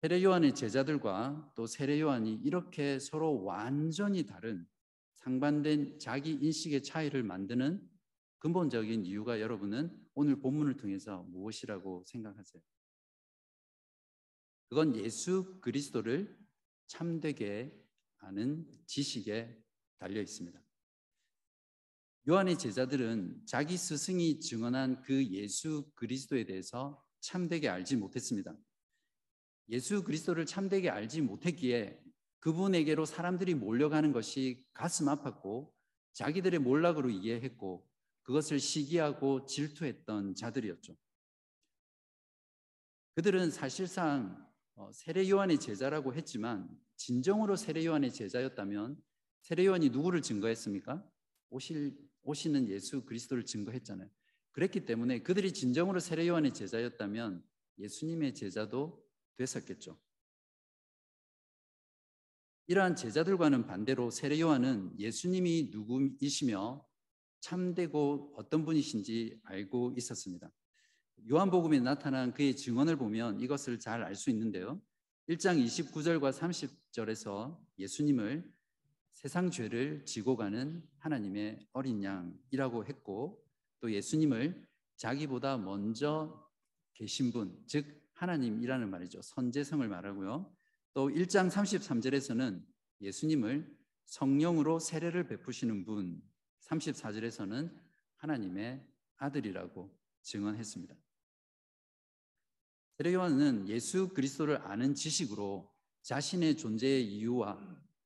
세례 0.00 0.22
요한의 0.24 0.54
제자들과 0.54 1.52
또 1.54 1.66
세례 1.66 2.00
요한이 2.00 2.34
이렇게 2.42 2.98
서로 2.98 3.44
완전히 3.44 4.26
다른 4.26 4.66
상반된 5.22 5.98
자기 6.00 6.32
인식의 6.32 6.82
차이를 6.82 7.22
만드는 7.22 7.88
근본적인 8.38 9.06
이유가 9.06 9.40
여러분은 9.40 9.96
오늘 10.14 10.40
본문을 10.40 10.76
통해서 10.76 11.22
무엇이라고 11.30 12.04
생각하세요? 12.06 12.60
그건 14.68 14.96
예수 14.96 15.60
그리스도를 15.60 16.36
참되게 16.88 17.72
아는 18.18 18.66
지식에 18.86 19.62
달려 19.98 20.20
있습니다. 20.20 20.60
요한의 22.28 22.58
제자들은 22.58 23.46
자기 23.46 23.76
스승이 23.76 24.40
증언한 24.40 25.02
그 25.02 25.24
예수 25.28 25.90
그리스도에 25.94 26.44
대해서 26.44 27.04
참되게 27.20 27.68
알지 27.68 27.96
못했습니다. 27.96 28.56
예수 29.68 30.02
그리스도를 30.02 30.46
참되게 30.46 30.90
알지 30.90 31.20
못했기에 31.20 32.02
그분에게로 32.42 33.04
사람들이 33.04 33.54
몰려가는 33.54 34.10
것이 34.12 34.66
가슴 34.74 35.06
아팠고 35.06 35.72
자기들의 36.12 36.58
몰락으로 36.58 37.08
이해했고 37.08 37.88
그것을 38.22 38.58
시기하고 38.58 39.46
질투했던 39.46 40.34
자들이었죠. 40.34 40.96
그들은 43.14 43.52
사실상 43.52 44.44
어, 44.74 44.90
세례 44.92 45.28
요한의 45.28 45.60
제자라고 45.60 46.14
했지만 46.14 46.68
진정으로 46.96 47.54
세례 47.54 47.84
요한의 47.84 48.12
제자였다면 48.12 49.00
세례 49.42 49.66
요한이 49.66 49.90
누구를 49.90 50.20
증거했습니까? 50.20 51.08
오실 51.50 51.96
오시는 52.24 52.68
예수 52.68 53.04
그리스도를 53.04 53.44
증거했잖아요. 53.46 54.08
그랬기 54.50 54.84
때문에 54.84 55.22
그들이 55.22 55.52
진정으로 55.52 56.00
세례 56.00 56.26
요한의 56.26 56.54
제자였다면 56.54 57.44
예수님의 57.78 58.34
제자도 58.34 59.00
됐었겠죠. 59.36 59.96
이러한 62.68 62.96
제자들과는 62.96 63.66
반대로 63.66 64.10
세례 64.10 64.40
요한은 64.40 64.98
예수님이 64.98 65.70
누구이시며 65.72 66.84
참되고 67.40 68.34
어떤 68.36 68.64
분이신지 68.64 69.40
알고 69.44 69.94
있었습니다. 69.96 70.50
요한복음에 71.30 71.80
나타난 71.80 72.32
그의 72.32 72.56
증언을 72.56 72.96
보면 72.96 73.40
이것을 73.40 73.78
잘 73.78 74.02
알 74.02 74.14
수 74.14 74.30
있는데요. 74.30 74.80
1장 75.28 75.62
29절과 75.64 76.32
30절에서 76.32 77.58
예수님을 77.78 78.50
세상 79.12 79.50
죄를 79.50 80.04
지고 80.04 80.36
가는 80.36 80.82
하나님의 80.98 81.66
어린 81.72 82.02
양이라고 82.02 82.86
했고 82.86 83.44
또 83.80 83.92
예수님을 83.92 84.66
자기보다 84.96 85.58
먼저 85.58 86.48
계신 86.94 87.32
분, 87.32 87.60
즉 87.66 88.02
하나님이라는 88.14 88.88
말이죠. 88.90 89.20
선제성을 89.22 89.86
말하고요. 89.88 90.61
또 90.94 91.08
1장 91.08 91.50
33절에서는 91.50 92.62
예수님을 93.00 93.82
성령으로 94.04 94.78
세례를 94.78 95.26
베푸시는 95.26 95.84
분, 95.84 96.22
34절에서는 96.60 97.74
하나님의 98.16 98.86
아들이라고 99.16 99.90
증언했습니다. 100.20 100.94
세례 102.98 103.14
요한은 103.14 103.68
예수 103.68 104.10
그리스도를 104.10 104.58
아는 104.62 104.94
지식으로 104.94 105.72
자신의 106.02 106.58
존재의 106.58 107.06
이유와 107.06 107.58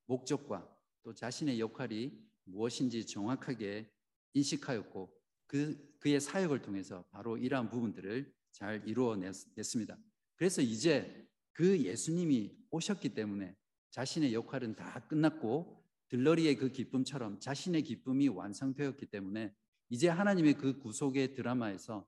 목적과 0.05 0.73
또 1.03 1.13
자신의 1.13 1.59
역할이 1.59 2.17
무엇인지 2.45 3.05
정확하게 3.05 3.91
인식하였고 4.33 5.13
그 5.45 5.97
그의 5.99 6.21
사역을 6.21 6.61
통해서 6.61 7.03
바로 7.11 7.37
이러한 7.37 7.69
부분들을 7.69 8.33
잘 8.51 8.87
이루어냈습니다. 8.87 9.97
그래서 10.35 10.61
이제 10.61 11.26
그 11.57 11.83
예수님이 11.83 12.55
오셨기 12.69 13.15
때문에 13.15 13.57
자신의 13.89 14.31
역할은 14.35 14.75
다 14.75 14.99
끝났고 15.07 15.83
들러리의 16.07 16.55
그 16.57 16.71
기쁨처럼 16.71 17.39
자신의 17.39 17.81
기쁨이 17.81 18.27
완성되었기 18.27 19.07
때문에 19.07 19.51
이제 19.89 20.07
하나님의 20.07 20.53
그 20.53 20.77
구속의 20.77 21.33
드라마에서 21.33 22.07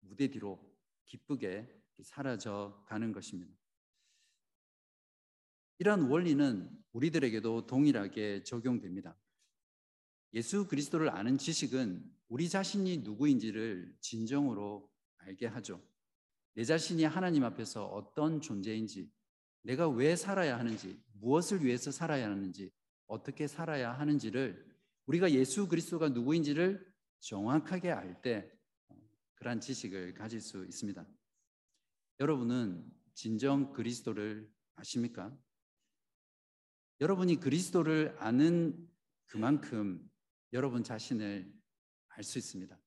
무대 0.00 0.26
뒤로 0.26 0.60
기쁘게 1.06 1.72
사라져 2.02 2.84
가는 2.88 3.12
것입니다. 3.12 3.54
이러한 5.78 6.10
원리는 6.10 6.68
우리들에게도 6.90 7.68
동일하게 7.68 8.42
적용됩니다. 8.42 9.16
예수 10.34 10.66
그리스도를 10.66 11.10
아는 11.10 11.38
지식은 11.38 12.12
우리 12.26 12.48
자신이 12.48 12.98
누구인지를 12.98 13.96
진정으로 14.00 14.90
알게 15.18 15.46
하죠. 15.46 15.80
내 16.60 16.64
자신이 16.64 17.04
하나님 17.04 17.42
앞에서 17.44 17.86
어떤 17.86 18.42
존재인지, 18.42 19.10
내가 19.62 19.88
왜 19.88 20.14
살아야 20.14 20.58
하는지, 20.58 21.02
무엇을 21.14 21.64
위해서 21.64 21.90
살아야 21.90 22.28
하는지, 22.30 22.70
어떻게 23.06 23.46
살아야 23.46 23.94
하는지를 23.94 24.62
우리가 25.06 25.30
예수 25.30 25.68
그리스도가 25.68 26.10
누구인지를 26.10 26.86
정확하게 27.20 27.92
알 27.92 28.20
때 28.20 28.52
그러한 29.36 29.62
지식을 29.62 30.12
가질 30.12 30.42
수 30.42 30.66
있습니다. 30.66 31.02
여러분은 32.20 32.84
진정 33.14 33.72
그리스도를 33.72 34.46
아십니까? 34.74 35.34
여러분이 37.00 37.40
그리스도를 37.40 38.14
아는 38.18 38.86
그만큼 39.24 40.06
여러분 40.52 40.84
자신을 40.84 41.50
알 42.08 42.22
수 42.22 42.36
있습니다. 42.36 42.78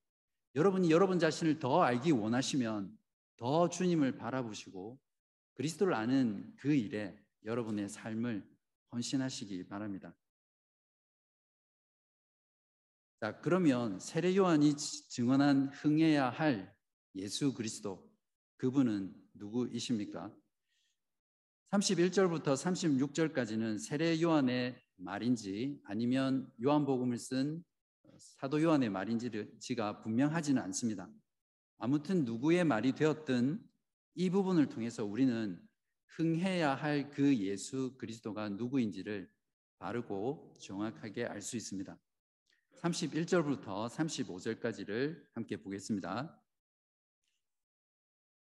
여러분이 0.53 0.91
여러분 0.91 1.17
자신을 1.17 1.57
더 1.57 1.81
알기 1.81 2.11
원하시면 2.11 3.01
더 3.37 3.69
주님을 3.69 4.17
바라보시고 4.17 4.99
그리스도를 5.55 5.93
아는 5.93 6.53
그 6.57 6.73
일에 6.73 7.17
여러분의 7.45 7.89
삶을 7.89 8.47
헌신하시기 8.91 9.67
바랍니다. 9.67 10.15
자, 13.19 13.39
그러면 13.39 13.99
세례 13.99 14.35
요한이 14.35 14.75
증언한 14.75 15.69
흥해야 15.69 16.29
할 16.29 16.75
예수 17.15 17.53
그리스도 17.53 18.11
그분은 18.57 19.15
누구이십니까? 19.33 20.33
31절부터 21.71 22.53
36절까지는 22.53 23.79
세례 23.79 24.21
요한의 24.21 24.79
말인지 24.97 25.81
아니면 25.85 26.51
요한복음을 26.63 27.17
쓴 27.17 27.63
사도 28.17 28.61
요한의 28.61 28.89
말인지가 28.89 30.01
분명하지는 30.01 30.61
않습니다. 30.61 31.09
아무튼 31.83 32.23
누구의 32.23 32.63
말이 32.63 32.93
되었든 32.93 33.61
이 34.15 34.29
부분을 34.29 34.69
통해서 34.69 35.03
우리는 35.03 35.61
흥해야 36.15 36.75
할 36.75 37.11
그 37.11 37.37
예수 37.39 37.97
그리스도가 37.97 38.47
누구인지를 38.47 39.29
바르고 39.79 40.53
정확하게 40.61 41.25
알 41.25 41.41
수 41.41 41.57
있습니다. 41.57 41.99
31절부터 42.77 43.89
35절까지를 43.89 45.25
함께 45.33 45.57
보겠습니다. 45.57 46.41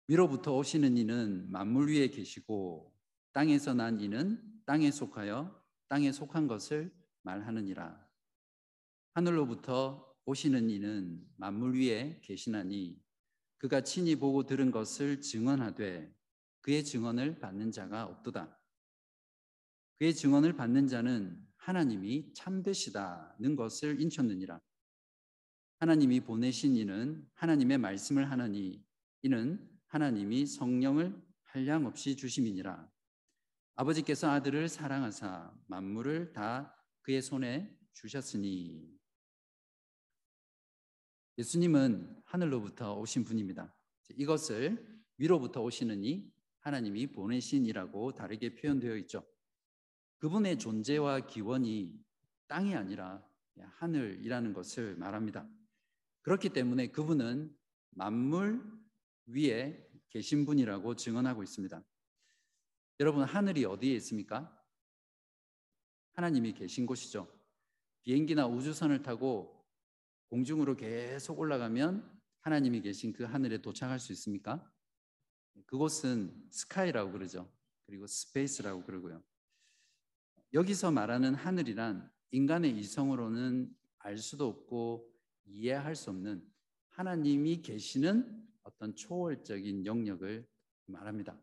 위로부터 0.10 0.58
오시는 0.58 0.98
이는 0.98 1.50
만물 1.50 1.94
위에 1.94 2.10
계시고 2.10 2.94
땅에서 3.32 3.74
난 3.74 4.02
이는 4.02 4.44
땅에 4.66 4.92
속하여 4.92 5.64
땅에 5.88 6.12
속한 6.12 6.48
것을 6.48 6.94
말하느니라. 7.22 8.06
하늘로부터 9.14 10.14
오시는 10.26 10.70
이는 10.70 11.26
만물 11.38 11.80
위에 11.80 12.20
계시나니 12.22 13.03
그가 13.63 13.80
친히 13.80 14.17
보고 14.17 14.45
들은 14.45 14.71
것을 14.71 15.21
증언하되 15.21 16.13
그의 16.60 16.84
증언을 16.84 17.39
받는 17.39 17.71
자가 17.71 18.04
없도다. 18.04 18.60
그의 19.97 20.13
증언을 20.13 20.58
받는 20.58 20.88
자는 20.88 21.41
하나님이 21.56 22.34
참되시다는 22.34 23.56
것을 23.56 24.02
인쳤느니라. 24.02 24.60
하나님이 25.80 26.19
보내신 26.19 26.76
이는 26.76 27.26
하나님의 27.36 27.78
말씀을 27.78 28.30
하나니 28.30 28.84
이는 29.21 29.65
하나님이 29.88 30.45
성령을 30.45 31.15
한량 31.43 31.86
없이 31.86 32.17
주심이니라. 32.17 32.91
아버지께서 33.76 34.30
아들을 34.30 34.67
사랑하사 34.67 35.54
만물을 35.67 36.34
다 36.34 36.76
그의 37.02 37.21
손에 37.21 37.73
주셨으니 37.93 38.93
예수님은 41.38 42.23
하늘로부터 42.34 42.96
오신 42.96 43.26
분입니다. 43.26 43.72
이것을 44.17 44.84
위로부터 45.19 45.62
오시느니 45.62 46.34
하나님이 46.62 47.12
보내신이라고 47.12 48.13
다르게 48.15 48.56
표현되어 48.56 48.96
있죠. 48.98 49.24
그분의 50.17 50.58
존재와 50.58 51.28
기원이 51.28 51.93
땅이 52.48 52.74
아니라 52.74 53.24
하늘이라는 53.76 54.52
것을 54.54 54.96
말합니다. 54.96 55.48
그렇기 56.24 56.50
때문에 56.50 56.88
그분은 56.88 57.56
만물 57.91 58.63
위에 59.28 59.88
계신 60.10 60.43
분이라고 60.48 60.96
증언하고 60.96 61.43
있습니다. 61.43 61.84
여러분, 63.00 63.26
하늘이 63.26 63.63
어디에 63.65 63.93
있습니까? 63.98 64.60
하나님이 66.13 66.54
계신 66.54 66.88
곳이죠. 66.88 67.32
비행기나 68.02 68.48
우주선을 68.48 69.04
타고 69.04 69.63
공중으로 70.30 70.76
계속 70.76 71.38
올라가면 71.38 72.12
하나님이 72.44 72.82
계신 72.82 73.14
그 73.14 73.24
하늘에 73.24 73.62
도착할 73.62 74.00
수 74.00 74.12
있습니까? 74.12 74.70
그곳은 75.66 76.34
sky라고 76.52 77.13
그러죠. 77.14 77.50
그리고 77.86 78.06
space라고 78.06 78.84
그러고요. 78.84 79.24
여기서 80.54 80.92
말하는 80.92 81.36
하늘이란 81.36 82.12
인간의 82.32 82.78
이성으로는 82.78 83.74
알 83.98 84.18
수도 84.18 84.48
없고 84.48 85.10
이해할 85.46 85.96
수 85.96 86.10
없는 86.10 86.46
하나님이 86.90 87.62
계시는 87.62 88.46
어떤 88.64 88.94
초월적인 88.94 89.86
영역을 89.86 90.46
말합니다. 90.88 91.42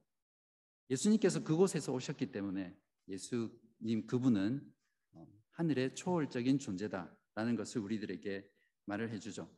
예수님께서 0.91 1.43
그곳에서 1.43 1.95
오셨기 1.95 2.31
때문에 2.31 2.77
예수님 3.09 4.07
그분은 4.07 4.71
어, 5.13 5.27
하늘의 5.53 5.95
초월적인 5.95 6.59
존재다라는 6.59 7.57
것을 7.57 7.81
우리들에게 7.81 8.47
말을 8.85 9.11
해주죠. 9.11 9.51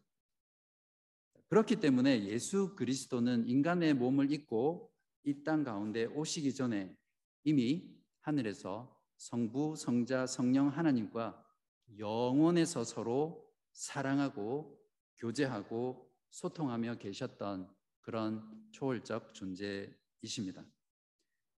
그렇기 1.53 1.81
때문에 1.81 2.25
예수 2.29 2.75
그리스도는 2.77 3.47
인간의 3.47 3.93
몸을 3.93 4.33
입고 4.33 4.91
이 5.25 5.45
땅 5.45 5.65
가운데 5.65 6.07
오시기 6.07 6.55
전에 6.55 6.97
이미 7.45 7.95
하늘에서 8.23 8.99
성부, 9.19 9.77
성자, 9.77 10.27
성령 10.27 10.69
하나님과 10.69 11.45
영원에서 11.99 12.85
서로 12.85 13.47
사랑하고 13.75 14.81
교제하고 15.19 16.11
소통하며 16.31 16.95
계셨던 16.95 17.71
그런 18.01 18.43
초월적 18.71 19.35
존재이십니다. 19.35 20.65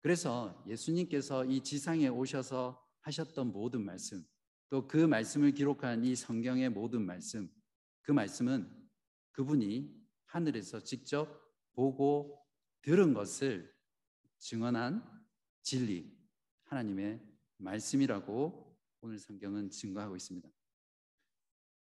그래서 0.02 0.64
예수님께서 0.68 1.46
이 1.46 1.62
지상에 1.62 2.08
오셔서 2.08 2.84
하셨던 3.02 3.52
모든 3.54 3.86
말씀, 3.86 4.26
또 4.72 4.88
그 4.88 4.98
말씀을 4.98 5.52
기록한 5.52 6.04
이 6.04 6.16
성경의 6.16 6.70
모든 6.72 7.06
말씀, 7.06 7.48
그 8.02 8.12
말씀은 8.12 8.83
그분이 9.34 9.94
하늘에서 10.26 10.80
직접 10.80 11.44
보고 11.74 12.40
들은 12.82 13.14
것을 13.14 13.74
증언한 14.40 15.04
진리, 15.62 16.12
하나님의 16.66 17.22
말씀이라고 17.58 18.78
오늘 19.02 19.20
성경은 19.20 19.70
증거하고 19.70 20.16
있습니다. 20.16 20.50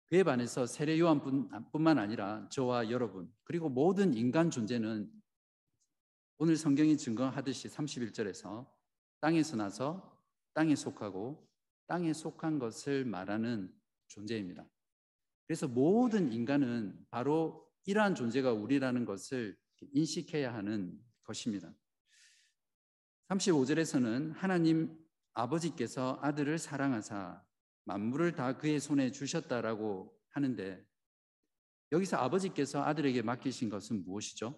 그에 0.06 0.22
반해서 0.22 0.66
세례 0.66 0.98
요한뿐만 0.98 1.98
아니라 1.98 2.48
저와 2.48 2.90
여러분 2.90 3.30
그리고 3.44 3.68
모든 3.68 4.14
인간 4.14 4.50
존재는 4.50 5.12
오늘 6.38 6.56
성경이 6.56 6.96
증거하듯이 6.96 7.68
31절에서 7.68 8.66
땅에서 9.20 9.56
나서 9.56 10.18
땅에 10.54 10.74
속하고 10.74 11.46
땅에 11.86 12.12
속한 12.12 12.58
것을 12.58 13.04
말하는 13.04 13.74
존재입니다. 14.06 14.66
그래서 15.48 15.66
모든 15.66 16.30
인간은 16.30 17.06
바로 17.08 17.66
이러한 17.86 18.14
존재가 18.14 18.52
우리라는 18.52 19.06
것을 19.06 19.56
인식해야 19.92 20.52
하는 20.52 21.02
것입니다. 21.24 21.72
35절에서는 23.30 24.34
하나님 24.34 24.94
아버지께서 25.32 26.18
아들을 26.20 26.58
사랑하사 26.58 27.42
만물을 27.84 28.34
다 28.34 28.58
그의 28.58 28.78
손에 28.78 29.10
주셨다라고 29.10 30.14
하는데 30.28 30.84
여기서 31.92 32.18
아버지께서 32.18 32.82
아들에게 32.82 33.22
맡기신 33.22 33.70
것은 33.70 34.04
무엇이죠? 34.04 34.54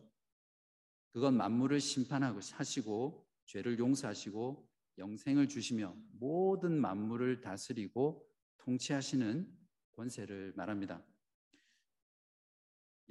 그건 1.12 1.36
만물을 1.36 1.78
심판하고 1.78 2.40
하시고 2.54 3.24
죄를 3.44 3.78
용서하시고 3.78 4.68
영생을 4.98 5.46
주시며 5.46 5.96
모든 6.18 6.80
만물을 6.80 7.42
다스리고 7.42 8.26
통치하시는 8.58 9.59
권세를 10.00 10.54
말합니다. 10.56 11.04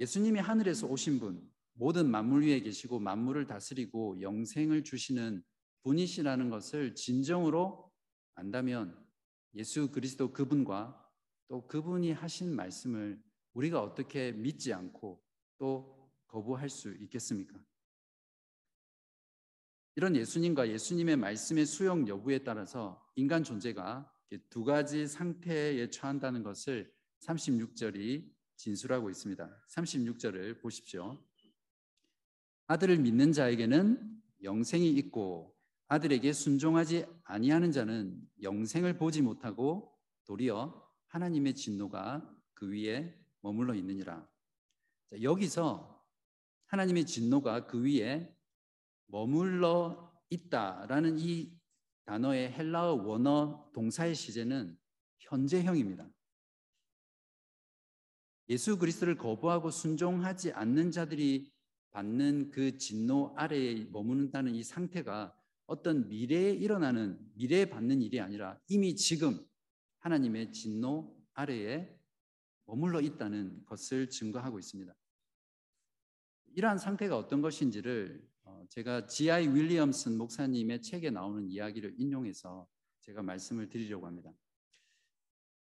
예수님이 0.00 0.40
하늘에서 0.40 0.88
오신 0.88 1.20
분, 1.20 1.48
모든 1.74 2.10
만물 2.10 2.44
위에 2.44 2.60
계시고 2.60 2.98
만물을 2.98 3.46
다스리고 3.46 4.20
영생을 4.20 4.82
주시는 4.82 5.44
분이시라는 5.82 6.50
것을 6.50 6.96
진정으로 6.96 7.92
안다면 8.34 8.98
예수 9.54 9.92
그리스도 9.92 10.32
그분과 10.32 11.08
또 11.46 11.66
그분이 11.68 12.12
하신 12.12 12.54
말씀을 12.54 13.22
우리가 13.52 13.80
어떻게 13.80 14.32
믿지 14.32 14.72
않고 14.72 15.22
또 15.58 16.10
거부할 16.26 16.68
수 16.68 16.92
있겠습니까? 16.96 17.58
이런 19.94 20.16
예수님과 20.16 20.68
예수님의 20.68 21.16
말씀의 21.16 21.66
수용 21.66 22.08
여부에 22.08 22.42
따라서 22.42 23.04
인간 23.14 23.44
존재가 23.44 24.10
두 24.48 24.64
가지 24.64 25.06
상태에 25.06 25.90
처한다는 25.90 26.42
것을 26.42 26.92
36절이 27.20 28.30
진술하고 28.56 29.10
있습니다. 29.10 29.64
36절을 29.68 30.60
보십시오. 30.60 31.18
아들을 32.66 32.98
믿는 32.98 33.32
자에게는 33.32 34.22
영생이 34.42 34.90
있고 34.90 35.56
아들에게 35.88 36.32
순종하지 36.32 37.04
아니하는 37.24 37.72
자는 37.72 38.20
영생을 38.42 38.96
보지 38.96 39.22
못하고 39.22 39.92
도리어 40.24 40.88
하나님의 41.08 41.56
진노가 41.56 42.32
그 42.54 42.70
위에 42.70 43.18
머물러 43.40 43.74
있느니라. 43.74 44.28
자, 45.10 45.22
여기서 45.22 46.00
하나님의 46.66 47.06
진노가 47.06 47.66
그 47.66 47.82
위에 47.82 48.32
머물러 49.06 50.12
있다라는 50.30 51.18
이 51.18 51.59
단어의 52.10 52.50
헬라어 52.50 52.94
원어 52.94 53.70
동사의 53.72 54.16
시제는 54.16 54.76
현재형입니다. 55.20 56.10
예수 58.48 58.76
그리스도를 58.78 59.16
거부하고 59.16 59.70
순종하지 59.70 60.50
않는 60.50 60.90
자들이 60.90 61.52
받는 61.92 62.50
그 62.50 62.76
진노 62.76 63.34
아래에 63.36 63.84
머무른다는 63.92 64.56
이 64.56 64.64
상태가 64.64 65.36
어떤 65.66 66.08
미래에 66.08 66.50
일어나는 66.50 67.16
미래에 67.34 67.66
받는 67.66 68.02
일이 68.02 68.18
아니라 68.18 68.58
이미 68.66 68.96
지금 68.96 69.46
하나님의 69.98 70.50
진노 70.50 71.16
아래에 71.34 71.96
머물러 72.66 73.00
있다는 73.02 73.64
것을 73.66 74.10
증거하고 74.10 74.58
있습니다. 74.58 74.92
이러한 76.56 76.78
상태가 76.78 77.16
어떤 77.16 77.40
것인지를 77.40 78.20
어, 78.20 78.29
제가 78.68 79.06
G.I. 79.06 79.48
윌리엄슨 79.48 80.18
목사님의 80.18 80.82
책에 80.82 81.10
나오는 81.10 81.48
이야기를 81.48 81.94
인용해서 81.98 82.66
제가 83.00 83.22
말씀을 83.22 83.68
드리려고 83.68 84.06
합니다. 84.06 84.32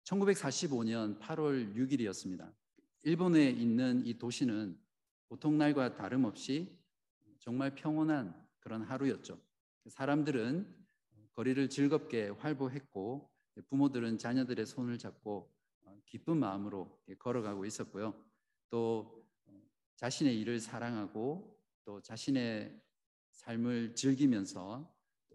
1945년 0.04 1.20
8월 1.20 1.76
6일이었습니다. 1.76 2.54
일본에 3.04 3.50
있는 3.50 4.06
이 4.06 4.18
도시는 4.18 4.80
보통 5.28 5.58
날과 5.58 5.96
다름없이 5.96 6.78
정말 7.40 7.76
평온한 7.76 8.34
그런 8.60 8.82
하루였죠. 8.82 9.40
사람들은 9.88 10.76
거리를 11.34 11.70
즐겁게 11.70 12.30
활보했고 12.30 13.30
부모들은 13.70 14.18
자녀들의 14.18 14.66
손을 14.66 14.98
잡고 14.98 15.52
어, 15.84 16.02
기쁜 16.06 16.38
마음으로 16.38 17.00
걸어가고 17.20 17.66
있었고요. 17.66 18.14
또 18.70 19.26
어, 19.46 19.62
자신의 19.96 20.40
일을 20.40 20.60
사랑하고 20.60 21.58
또 21.86 22.02
자신의 22.02 22.82
삶을 23.38 23.96
즐기면서 23.96 24.94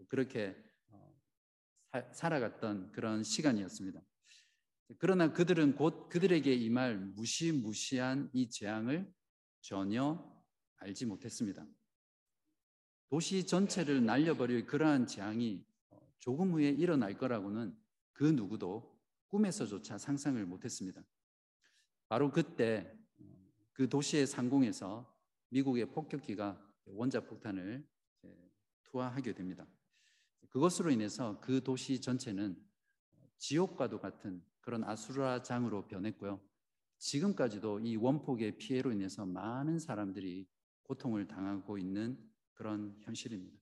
그렇게 0.08 0.56
어, 0.90 1.20
살아갔던 2.12 2.92
그런 2.92 3.22
시간이었습니다. 3.24 4.00
그러나 4.98 5.32
그들은 5.32 5.74
곧 5.74 6.08
그들에게 6.08 6.52
임할 6.52 6.98
무시무시한 6.98 8.30
이 8.32 8.50
재앙을 8.50 9.10
전혀 9.60 10.30
알지 10.76 11.06
못했습니다. 11.06 11.66
도시 13.08 13.46
전체를 13.46 14.04
날려버릴 14.04 14.66
그러한 14.66 15.06
재앙이 15.06 15.64
조금 16.18 16.52
후에 16.52 16.70
일어날 16.70 17.16
거라고는 17.16 17.76
그 18.12 18.24
누구도 18.24 18.98
꿈에서조차 19.28 19.98
상상을 19.98 20.44
못했습니다. 20.44 21.02
바로 22.08 22.30
그때 22.30 22.94
그 23.72 23.88
도시의 23.88 24.26
상공에서 24.26 25.10
미국의 25.48 25.92
폭격기가 25.92 26.60
원자폭탄을 26.84 27.86
투하하게 28.92 29.34
됩니다. 29.34 29.66
그것으로 30.50 30.90
인해서 30.90 31.40
그 31.40 31.62
도시 31.64 32.00
전체는 32.00 32.56
지옥과도 33.38 33.98
같은 33.98 34.44
그런 34.60 34.84
아수라장으로 34.84 35.88
변했고요. 35.88 36.40
지금까지도 36.98 37.80
이 37.80 37.96
원폭의 37.96 38.58
피해로 38.58 38.92
인해서 38.92 39.26
많은 39.26 39.78
사람들이 39.78 40.46
고통을 40.84 41.26
당하고 41.26 41.78
있는 41.78 42.18
그런 42.52 42.96
현실입니다. 43.00 43.58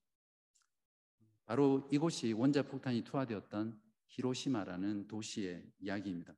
바로 1.47 1.89
이곳이 1.91 2.33
원자폭탄이 2.33 3.03
투하되었던 3.05 3.81
히로시마라는 4.09 5.09
도시의 5.09 5.73
이야기입니다. 5.79 6.35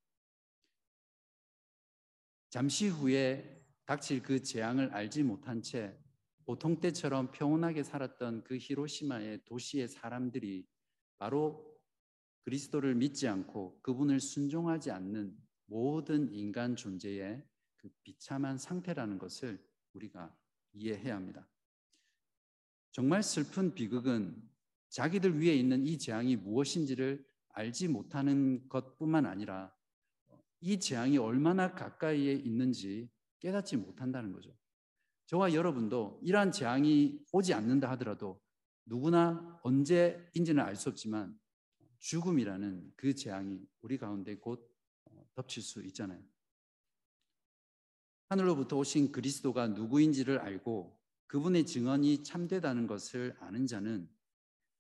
잠시 2.51 2.89
후에 2.89 3.65
닥칠 3.87 4.23
그 4.23 4.43
재앙을 4.43 4.93
알지 4.93 5.23
못한 5.23 5.63
채 5.63 5.99
보통 6.45 6.81
때처럼 6.81 7.31
평온하게 7.33 7.83
살았던 7.83 8.45
그 8.45 8.57
히로시마의 8.59 9.45
도시의 9.45 9.89
사람들이 9.89 10.67
바로 11.19 11.73
그리스도를 12.45 12.95
믿지 12.95 13.29
않고 13.29 13.81
그분을 13.83 14.21
순종하지 14.21 14.91
않는 14.91 15.37
모든 15.67 16.33
인간 16.33 16.75
존재의 16.75 17.45
그 17.77 17.89
비참한 18.03 18.59
상태라는 18.59 19.19
것을 19.19 19.65
우리가 19.93 20.37
이해해야 20.73 21.17
합니다. 21.17 21.49
정말 22.91 23.23
슬픈 23.23 23.75
비극은 23.75 24.51
자기들 24.89 25.41
위에 25.41 25.55
있는 25.55 25.87
이 25.87 25.99
재앙이 25.99 26.37
무엇인지를 26.37 27.25
알지 27.49 27.89
못하는 27.89 28.69
것뿐만 28.69 29.27
아니라 29.27 29.75
이 30.61 30.79
재앙이 30.79 31.19
얼마나 31.19 31.75
가까이에 31.75 32.35
있는지 32.35 33.11
깨닫지 33.41 33.77
못한다는 33.77 34.33
거죠. 34.33 34.55
저와 35.27 35.55
여러분도 35.55 36.21
이러한 36.23 36.53
재앙이 36.53 37.21
오지 37.33 37.55
않는다 37.55 37.91
하더라도 37.93 38.41
누구나 38.85 39.59
언제인지는 39.63 40.63
알 40.63 40.77
수 40.77 40.89
없지만 40.89 41.39
죽음이라는 42.01 42.93
그 42.97 43.15
재앙이 43.15 43.65
우리 43.81 43.97
가운데 43.97 44.35
곧 44.37 44.69
어, 45.05 45.25
덮칠 45.35 45.63
수 45.63 45.83
있잖아요. 45.85 46.23
하늘로부터 48.29 48.77
오신 48.79 49.13
그리스도가 49.13 49.69
누구인지를 49.69 50.39
알고 50.39 50.99
그분의 51.27 51.65
증언이 51.67 52.25
참되다는 52.25 52.87
것을 52.87 53.37
아는 53.41 53.67
자는 53.67 54.09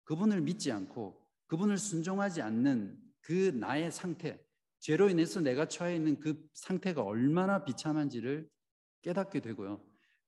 그분을 0.05 0.41
믿지 0.41 0.73
않고 0.73 1.23
그분을 1.47 1.79
순종하지 1.79 2.43
않는 2.43 2.99
그 3.21 3.53
나의 3.55 3.93
상태, 3.93 4.45
죄로 4.81 5.09
인해서 5.09 5.41
내가 5.41 5.69
처해 5.69 5.97
있는 5.97 6.19
그 6.19 6.49
상태가 6.55 7.03
얼마나 7.03 7.65
비참한지를 7.65 8.51
깨닫게 9.03 9.41
되고요. 9.41 9.81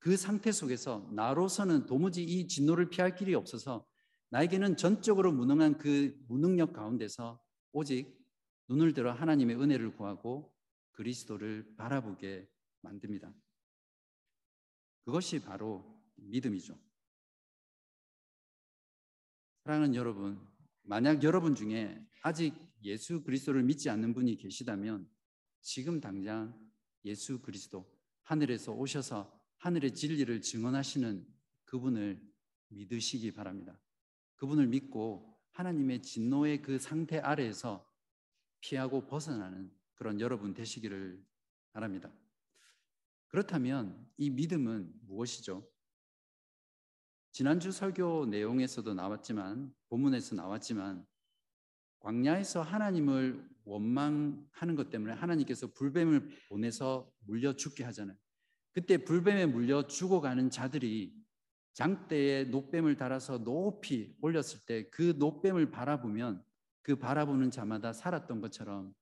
그 0.05 0.19
상태 0.19 0.53
속에서 0.53 1.09
나로서는 1.13 1.87
도무지 1.87 2.23
이 2.23 2.47
진노를 2.47 2.91
피할 2.91 3.15
길이 3.15 3.35
없어서 3.35 3.89
나에게는 4.29 4.77
전적으로 4.77 5.33
무능한 5.33 5.79
그 5.79 6.15
무능력 6.29 6.75
가운데서 6.75 7.43
오직 7.73 8.15
눈을 8.69 8.93
들어 8.93 9.15
하나님의 9.15 9.57
은혜를 9.57 9.97
구하고 9.97 10.55
그리스도를 10.91 11.75
바라보게 11.79 12.47
만듭니다. 12.83 13.33
그것이 15.07 15.41
바로 15.41 15.99
믿음이죠. 16.17 16.79
사랑하는 19.65 19.95
여러분, 19.95 20.39
만약 20.83 21.23
여러분 21.23 21.55
중에 21.55 21.99
아직 22.23 22.55
예수 22.83 23.23
그리스도를 23.23 23.63
믿지 23.63 23.89
않는 23.89 24.13
분이 24.13 24.37
계시다면 24.37 25.09
지금 25.63 25.99
당장 25.99 26.55
예수 27.07 27.41
그리스도 27.41 27.91
하늘에서 28.25 28.73
오셔서 28.73 29.34
하늘의 29.65 29.95
진리를 29.95 30.43
증언하시는 30.43 31.27
그분을 31.65 32.21
믿으시기 32.69 33.33
바랍니다. 33.33 33.81
그분을 34.37 34.67
믿고 34.67 35.41
하나님의 35.53 36.03
진노의 36.03 36.61
그 36.61 36.79
상태 36.79 37.19
아래에서 37.19 37.91
피하고 38.61 39.07
벗어나는 39.07 39.73
그런 39.95 40.21
여러분 40.21 40.53
되시기를 40.53 41.19
바랍니다. 41.73 42.13
그렇다면 43.29 44.07
이 44.19 44.29
믿음은 44.29 44.93
무엇이죠? 45.07 45.67
지난주 47.33 47.73
설교 47.73 48.27
내용에서도 48.27 48.93
나왔지만 48.93 49.75
본문에서 49.89 50.35
나왔지만 50.35 51.07
광야에서 52.01 52.61
하나님을 52.61 53.49
원망하는 53.65 54.77
것 54.77 54.91
때문에 54.91 55.15
하나님께서 55.15 55.69
불뱀을 55.69 56.29
보내서 56.51 57.11
물려 57.21 57.57
죽게 57.57 57.83
하잖아요. 57.85 58.19
그때 58.75 58.99
불뱀에 58.99 59.47
물려 59.47 59.87
죽어가는 59.87 60.51
자들이 60.51 61.15
장대에 61.75 62.45
노뱀을 62.45 62.97
달아서 62.97 63.39
높이 63.39 64.17
올렸을 64.21 64.61
때 64.67 64.91
그 64.91 65.15
노뱀을 65.17 65.71
바라보면 65.71 66.45
그 66.83 66.97
바라보는 66.97 67.51
자마다 67.51 67.93
살았던 67.93 68.41
것처럼 68.41 68.95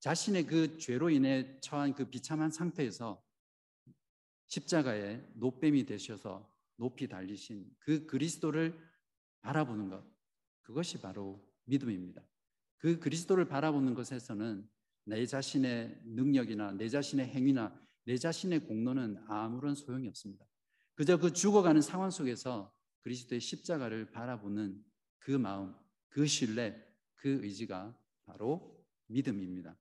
자신의 0.00 0.46
그 0.46 0.78
죄로 0.78 1.10
인해 1.10 1.58
처한 1.60 1.94
그 1.94 2.08
비참한 2.08 2.50
상태에서 2.50 3.22
십자가에 4.46 5.24
노뱀이 5.34 5.86
되셔서 5.86 6.48
높이 6.76 7.08
달리신 7.08 7.68
그 7.80 8.06
그리스도를 8.06 8.78
바라보는 9.40 9.88
것 9.88 10.04
그것이 10.62 11.00
바로 11.00 11.44
믿음입니다. 11.64 12.22
그 12.78 12.98
그리스도를 13.00 13.46
바라보는 13.46 13.94
것에서는 13.94 14.68
내 15.04 15.26
자신의 15.26 16.00
능력이나 16.04 16.72
내 16.72 16.88
자신의 16.88 17.26
행위나 17.28 17.76
내 18.06 18.16
자신의 18.16 18.60
공로는 18.60 19.18
아무런 19.26 19.74
소용이 19.74 20.06
없습니다. 20.08 20.46
그저 20.94 21.18
그 21.18 21.32
죽어가는 21.32 21.82
상황 21.82 22.10
속에서 22.10 22.72
그리스도의 23.02 23.40
십자가를 23.40 24.10
바라보는 24.12 24.82
그 25.18 25.32
마음, 25.32 25.74
그 26.08 26.26
신뢰, 26.26 26.80
그 27.16 27.44
의지가 27.44 27.98
바로 28.24 28.82
믿음입니다. 29.08 29.76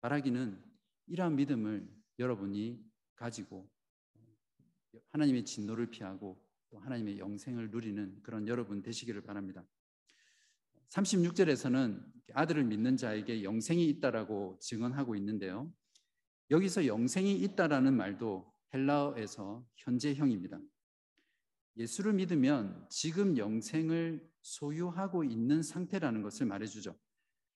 바라기는 0.00 0.62
이러한 1.08 1.36
믿음을 1.36 1.88
여러분이 2.18 2.82
가지고 3.14 3.70
하나님의 5.10 5.44
진노를 5.44 5.90
피하고 5.90 6.42
또 6.70 6.78
하나님의 6.78 7.18
영생을 7.18 7.70
누리는 7.70 8.22
그런 8.22 8.48
여러분 8.48 8.82
되시기를 8.82 9.22
바랍니다. 9.22 9.62
36절에서는 10.88 12.02
아들을 12.32 12.64
믿는 12.64 12.96
자에게 12.96 13.42
영생이 13.42 13.86
있다라고 13.88 14.58
증언하고 14.60 15.16
있는데요. 15.16 15.72
여기서 16.50 16.86
영생이 16.86 17.34
있다라는 17.40 17.94
말도 17.94 18.52
헬라어에서 18.72 19.66
현재형입니다. 19.76 20.60
예수를 21.76 22.14
믿으면 22.14 22.86
지금 22.88 23.36
영생을 23.36 24.26
소유하고 24.42 25.24
있는 25.24 25.62
상태라는 25.62 26.22
것을 26.22 26.46
말해주죠. 26.46 26.96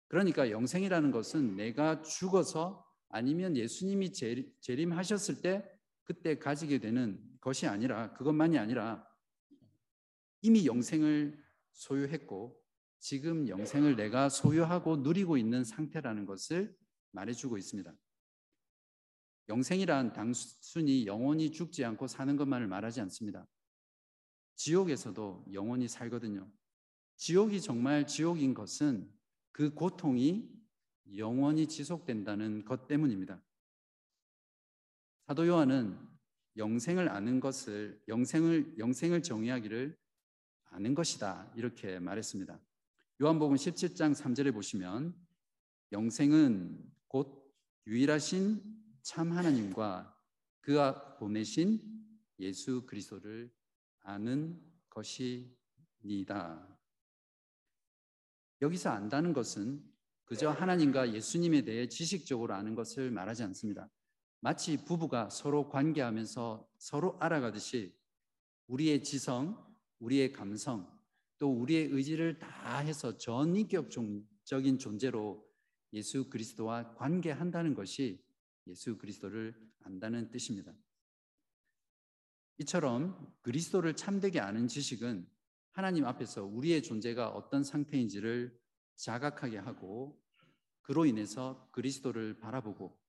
그러니까 0.08 0.50
영생이라는 0.50 1.10
것은 1.10 1.56
내가 1.56 2.02
죽어서 2.02 2.84
아니면 3.08 3.56
예수님이 3.56 4.12
재림하셨을 4.60 5.40
때 5.40 5.64
그때 6.04 6.38
가지게 6.38 6.78
되는 6.78 7.20
것이 7.40 7.66
아니라 7.66 8.12
그것만이 8.14 8.58
아니라 8.58 9.06
이미 10.42 10.66
영생을 10.66 11.38
소유했고 11.72 12.60
지금 12.98 13.48
영생을 13.48 13.96
내가 13.96 14.28
소유하고 14.28 14.98
누리고 14.98 15.36
있는 15.36 15.64
상태라는 15.64 16.26
것을 16.26 16.76
말해주고 17.12 17.56
있습니다. 17.56 17.92
영생이란 19.50 20.12
단순히 20.12 21.06
영원히 21.06 21.50
죽지 21.50 21.84
않고 21.84 22.06
사는 22.06 22.36
것만을 22.36 22.68
말하지 22.68 23.00
않습니다. 23.02 23.46
지옥에서도 24.54 25.46
영원히 25.52 25.88
살거든요. 25.88 26.48
지옥이 27.16 27.60
정말 27.60 28.06
지옥인 28.06 28.54
것은 28.54 29.12
그 29.50 29.74
고통이 29.74 30.48
영원히 31.16 31.66
지속된다는 31.66 32.64
것 32.64 32.86
때문입니다. 32.86 33.42
사도 35.26 35.46
요한은 35.46 35.98
영생을 36.56 37.08
아는 37.08 37.40
것을 37.40 38.00
영생을 38.06 38.78
영생을 38.78 39.22
정의하기를 39.22 39.98
아는 40.66 40.94
것이다 40.94 41.52
이렇게 41.56 41.98
말했습니다. 41.98 42.60
요한복음 43.20 43.56
17장 43.56 44.14
3절에 44.14 44.52
보시면 44.52 45.14
영생은 45.90 46.92
곧 47.08 47.52
유일하신 47.88 48.79
참 49.02 49.32
하나님과 49.32 50.16
그가 50.60 51.16
보내신 51.16 51.80
예수 52.38 52.86
그리스도를 52.86 53.52
아는 54.00 54.60
것이니다. 54.90 56.66
여기서 58.62 58.90
안다는 58.90 59.32
것은 59.32 59.82
그저 60.24 60.50
하나님과 60.50 61.12
예수님에 61.12 61.62
대해 61.62 61.88
지식적으로 61.88 62.54
아는 62.54 62.74
것을 62.74 63.10
말하지 63.10 63.42
않습니다. 63.44 63.90
마치 64.40 64.84
부부가 64.84 65.28
서로 65.28 65.68
관계하면서 65.68 66.68
서로 66.78 67.16
알아가듯이 67.20 67.94
우리의 68.68 69.02
지성, 69.02 69.58
우리의 69.98 70.32
감성, 70.32 70.88
또 71.38 71.50
우리의 71.52 71.86
의지를 71.86 72.38
다 72.38 72.78
해서 72.78 73.16
전인격적인 73.16 74.78
존재로 74.78 75.46
예수 75.92 76.30
그리스도와 76.30 76.94
관계한다는 76.94 77.74
것이 77.74 78.22
예수 78.66 78.98
그리스도를 78.98 79.54
안다는 79.80 80.30
뜻입니다. 80.30 80.72
이처럼 82.58 83.34
그리스도를 83.40 83.96
참되게 83.96 84.38
아는 84.40 84.68
지식은 84.68 85.26
하나님 85.72 86.04
앞에서 86.04 86.44
우리의 86.44 86.82
존재가 86.82 87.30
어떤 87.30 87.64
상태인지를 87.64 88.58
자각하게 88.96 89.58
하고 89.58 90.22
그로 90.82 91.06
인해서 91.06 91.68
그리스도를 91.72 92.38
바라보고 92.38 93.00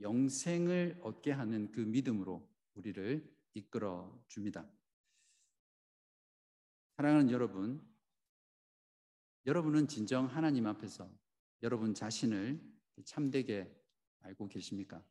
영생을 0.00 1.00
얻게 1.02 1.32
하는 1.32 1.72
그 1.72 1.80
믿음으로 1.80 2.48
우리를 2.74 3.28
이끌어 3.54 4.22
줍니다. 4.28 4.70
사랑하는 6.96 7.30
여러분, 7.30 7.84
여러분은 9.46 9.88
진정 9.88 10.26
하나님 10.26 10.66
앞에서 10.66 11.10
여러분 11.62 11.94
자신을 11.94 12.60
참되게 13.04 13.81
알고 14.22 14.48
계십니까? 14.48 15.04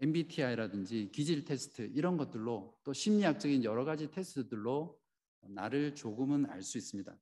MBTI라든지 0.00 1.10
기질 1.12 1.44
테스트 1.44 1.82
이런 1.94 2.16
것들로 2.16 2.78
또 2.84 2.92
심리학적인 2.92 3.64
여러 3.64 3.84
가지 3.84 4.10
테스트들로 4.10 4.98
나를 5.42 5.94
조금은 5.94 6.46
알 6.46 6.62
수 6.62 6.78
있습니다. 6.78 7.18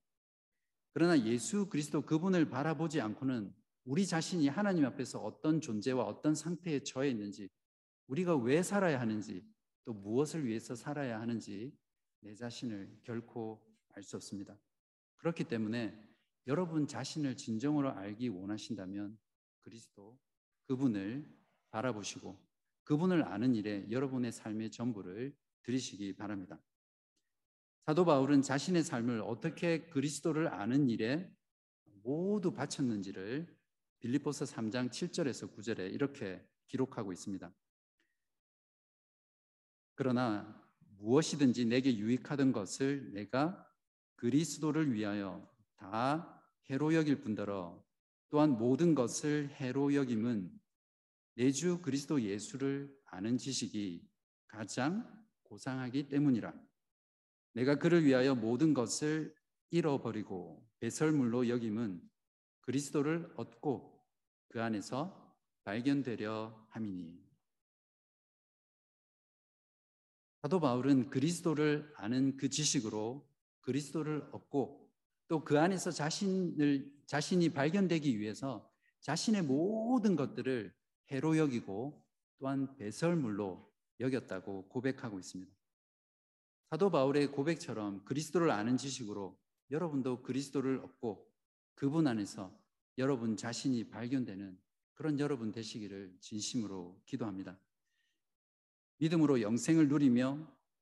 그러나 0.93 1.19
예수 1.27 1.69
그리스도 1.69 2.03
그분을 2.03 2.49
바라보지 2.49 3.01
않고는 3.01 3.55
우리 3.85 4.07
자신이 4.07 4.49
하나님 4.49 4.85
앞에서 4.85 5.21
어떤 5.21 5.61
존재와 5.61 6.05
어떤 6.05 6.35
상태에 6.35 6.81
처해 6.83 7.11
있는지, 7.11 7.49
우리가 8.07 8.37
왜 8.37 8.63
살아야 8.63 9.01
하는지, 9.01 9.45
또 9.85 9.93
무엇을 9.95 10.45
위해서 10.45 10.75
살아야 10.75 11.21
하는지 11.21 11.73
내 12.21 12.35
자신을 12.35 12.99
결코 13.03 13.65
알 13.95 14.03
수 14.03 14.17
없습니다. 14.17 14.59
그렇기 15.17 15.45
때문에 15.45 15.99
여러분 16.47 16.87
자신을 16.87 17.37
진정으로 17.37 17.91
알기 17.91 18.29
원하신다면 18.29 19.19
그리스도 19.61 20.19
그분을 20.69 21.27
바라보시고 21.71 22.39
그분을 22.85 23.25
아는 23.25 23.55
일에 23.55 23.91
여러분의 23.91 24.33
삶의 24.33 24.71
전부를 24.71 25.35
들이시기 25.63 26.17
바랍니다. 26.17 26.61
사도 27.85 28.05
바울은 28.05 28.43
자신의 28.43 28.83
삶을 28.85 29.23
어떻게 29.23 29.89
그리스도를 29.89 30.49
아는 30.49 30.89
일에 30.91 31.31
모두 32.03 32.53
바쳤는지를 32.53 33.57
빌립보서 34.01 34.45
3장 34.45 34.91
7절에서 34.91 35.55
9절에 35.55 35.93
이렇게 35.93 36.47
기록하고 36.67 37.13
있습니다. 37.13 37.53
그러나 39.95 40.65
무엇이든지 40.99 41.65
내게 41.65 41.97
유익하던 41.97 42.53
것을 42.53 43.13
내가 43.15 43.67
그리스도를 44.17 44.93
위하여 44.93 45.49
다 45.77 46.43
해로 46.71 46.95
여길 46.95 47.23
뿐더러 47.23 47.83
또한 48.31 48.59
모든 48.59 48.95
것을 48.95 49.49
해로 49.55 49.95
여김은 49.95 50.58
내주 51.39 51.81
그리스도 51.83 52.21
예수를 52.21 52.93
아는 53.05 53.39
지식이 53.39 54.05
가장 54.49 55.09
고상하기 55.45 56.09
때문이라. 56.09 56.53
내가 57.53 57.77
그를 57.77 58.05
위하여 58.05 58.35
모든 58.35 58.75
것을 58.75 59.33
잃어버리고 59.71 60.69
배설물로 60.81 61.49
여김은 61.49 62.03
그리스도를 62.63 63.33
얻고 63.37 64.05
그 64.49 64.61
안에서 64.61 65.33
발견되려 65.63 66.67
함이니. 66.71 67.25
사도 70.43 70.59
바울은 70.59 71.09
그리스도를 71.09 71.93
아는 71.95 72.37
그 72.37 72.49
지식으로 72.49 73.31
그리스도를 73.61 74.29
얻고 74.33 74.91
또 75.29 75.45
그 75.45 75.57
안에서 75.57 75.93
자신을 75.93 76.91
자신이 77.07 77.51
발견되기 77.51 78.19
위해서 78.19 78.69
자신의 79.03 79.43
모든 79.43 80.17
것들을 80.17 80.77
해로 81.11 81.37
여기고 81.37 82.05
또한 82.39 82.77
배설물로 82.77 83.69
여겼다고 84.01 84.69
고백하고 84.69 85.19
있습니다. 85.19 85.53
사도 86.71 86.91
바울의 86.91 87.33
고백처럼 87.33 88.05
그리스도를 88.05 88.51
아는 88.51 88.77
지식으로 88.77 89.39
여러분도 89.71 90.23
그리스도를 90.23 90.79
얻고 90.79 91.27
그분 91.75 92.07
안에서 92.07 92.53
여러분 92.99 93.37
자신이 93.37 93.89
발견되는 93.89 94.59
그런 94.95 95.19
여러분 95.21 95.53
되시기를 95.53 96.17
진심으로 96.21 97.01
기도합니다. 97.07 97.59
믿음으로 98.99 99.41
영생을 99.41 99.89
누리며 99.89 100.39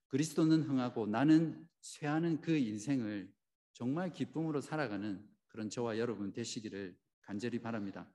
그리스도는 0.08 0.62
흥하고 0.62 1.06
나는 1.06 1.68
쇠하는 1.80 2.40
그 2.40 2.56
인생을 2.56 3.32
정말 3.74 4.12
기쁨으로 4.12 4.60
살아가는 4.60 5.28
그런 5.48 5.68
저와 5.68 5.98
여러분 5.98 6.32
되시기를 6.32 6.98
간절히 7.20 7.60
바랍니다. 7.60 8.10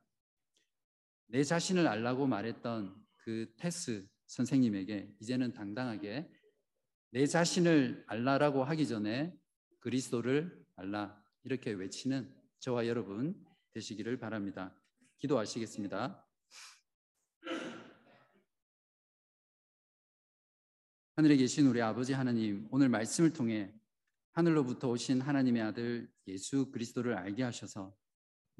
내 1.31 1.45
자신을 1.45 1.87
알라고 1.87 2.27
말했던 2.27 2.93
그 3.15 3.53
테스 3.55 4.05
선생님에게 4.25 5.15
이제는 5.21 5.53
당당하게 5.53 6.29
내 7.11 7.25
자신을 7.25 8.03
알라라고 8.07 8.65
하기 8.65 8.85
전에 8.85 9.33
그리스도를 9.79 10.61
알라 10.75 11.23
이렇게 11.43 11.71
외치는 11.71 12.35
저와 12.59 12.85
여러분 12.87 13.41
되시기를 13.73 14.19
바랍니다. 14.19 14.75
기도하시겠습니다. 15.19 16.27
하늘에 21.15 21.37
계신 21.37 21.65
우리 21.67 21.81
아버지 21.81 22.11
하나님, 22.11 22.67
오늘 22.71 22.89
말씀을 22.89 23.31
통해 23.31 23.73
하늘로부터 24.33 24.89
오신 24.89 25.21
하나님의 25.21 25.61
아들 25.61 26.11
예수 26.27 26.71
그리스도를 26.71 27.15
알게 27.15 27.43
하셔서 27.43 27.95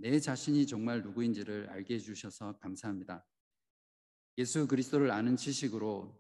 내 0.02 0.20
자신이 0.20 0.66
정말 0.66 1.04
누구인지를 1.04 1.70
알게 1.70 1.94
해주셔서 1.94 2.58
감사합니다. 2.58 3.24
예수 4.40 4.68
그리스도를 4.68 5.12
아는 5.12 5.36
지식으로 5.36 6.20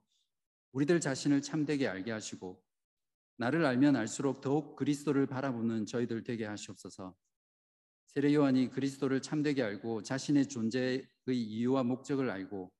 우리들 0.71 0.99
자신을 0.99 1.41
참되게 1.41 1.87
알게 1.87 2.11
하시고 2.11 2.63
나를 3.37 3.65
알면 3.65 3.95
알수록 3.95 4.41
더욱 4.41 4.75
그리스도를 4.75 5.25
바라보는 5.25 5.87
저희들 5.87 6.23
되게 6.23 6.45
하시옵소서. 6.45 7.17
세례 8.05 8.35
요한이 8.35 8.69
그리스도를 8.69 9.19
참되게 9.23 9.63
알고 9.63 10.03
자신의 10.03 10.47
존재의 10.47 11.07
이유와 11.27 11.81
목적을 11.81 12.29
알고 12.29 12.71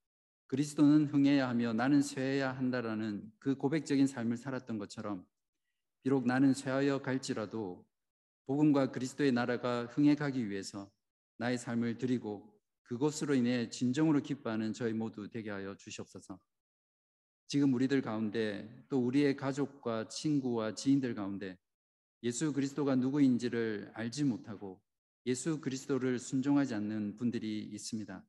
그리스도는 0.46 1.08
흥해야 1.08 1.50
하며 1.50 1.74
나는 1.74 2.04
쇠해야 2.04 2.56
한다라는 2.56 3.32
그 3.40 3.56
고백적인 3.56 4.06
삶을 4.06 4.38
살았던 4.38 4.78
것처럼 4.78 5.26
비록 6.04 6.28
나는 6.28 6.54
쇠하여 6.54 7.02
갈지라도 7.02 7.88
복음과 8.45 8.91
그리스도의 8.91 9.32
나라가 9.32 9.86
흥해 9.86 10.15
가기 10.15 10.49
위해서 10.49 10.91
나의 11.38 11.58
삶을 11.58 11.97
드리고 11.97 12.51
그것으로 12.84 13.36
인해 13.36 13.69
진정으로 13.69 14.21
기뻐하는 14.21 14.73
저희 14.73 14.93
모두 14.93 15.30
되게 15.30 15.49
하여 15.49 15.75
주시옵소서. 15.75 16.39
지금 17.47 17.73
우리들 17.73 18.01
가운데 18.01 18.86
또 18.89 19.06
우리의 19.06 19.36
가족과 19.36 20.08
친구와 20.08 20.75
지인들 20.75 21.15
가운데 21.15 21.58
예수 22.23 22.54
그리스도가 22.54 22.95
누구인지를 22.95 23.91
알지 23.93 24.23
못하고 24.23 24.82
예수 25.25 25.60
그리스도를 25.60 26.19
순종하지 26.19 26.75
않는 26.75 27.17
분들이 27.17 27.60
있습니다. 27.60 28.25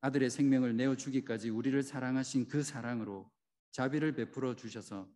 아들의 0.00 0.30
생명을 0.30 0.76
내어 0.76 0.96
주기까지 0.96 1.50
우리를 1.50 1.82
사랑하신 1.82 2.48
그 2.48 2.62
사랑으로 2.62 3.30
자비를 3.70 4.14
베풀어 4.14 4.54
주셔서 4.54 5.08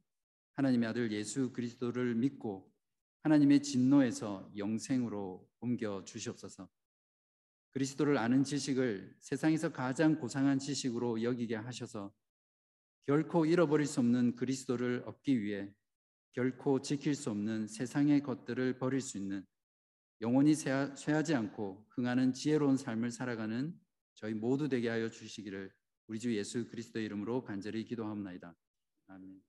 하나님의 0.54 0.88
아들 0.88 1.12
예수 1.12 1.52
그리스도를 1.52 2.14
믿고 2.14 2.72
하나님의 3.28 3.62
진노에서 3.62 4.50
영생으로 4.56 5.46
옮겨 5.60 6.02
주시옵소서. 6.02 6.66
그리스도를 7.72 8.16
아는 8.16 8.42
지식을 8.42 9.16
세상에서 9.20 9.70
가장 9.70 10.18
고상한 10.18 10.58
지식으로 10.58 11.22
여기게 11.22 11.54
하셔서 11.54 12.10
결코 13.04 13.44
잃어버릴 13.44 13.86
수 13.86 14.00
없는 14.00 14.36
그리스도를 14.36 15.02
얻기 15.06 15.42
위해 15.42 15.70
결코 16.32 16.80
지킬 16.80 17.14
수 17.14 17.30
없는 17.30 17.66
세상의 17.66 18.22
것들을 18.22 18.78
버릴 18.78 19.02
수 19.02 19.18
있는 19.18 19.44
영원히 20.22 20.54
쇠하지 20.54 21.34
않고 21.34 21.86
흥하는 21.90 22.32
지혜로운 22.32 22.78
삶을 22.78 23.10
살아가는 23.10 23.78
저희 24.14 24.32
모두 24.32 24.68
되게 24.68 24.88
하여 24.88 25.10
주시기를 25.10 25.70
우리 26.06 26.18
주 26.18 26.34
예수 26.34 26.66
그리스도 26.68 26.98
이름으로 26.98 27.44
간절히 27.44 27.84
기도합니다. 27.84 28.56
아멘. 29.08 29.47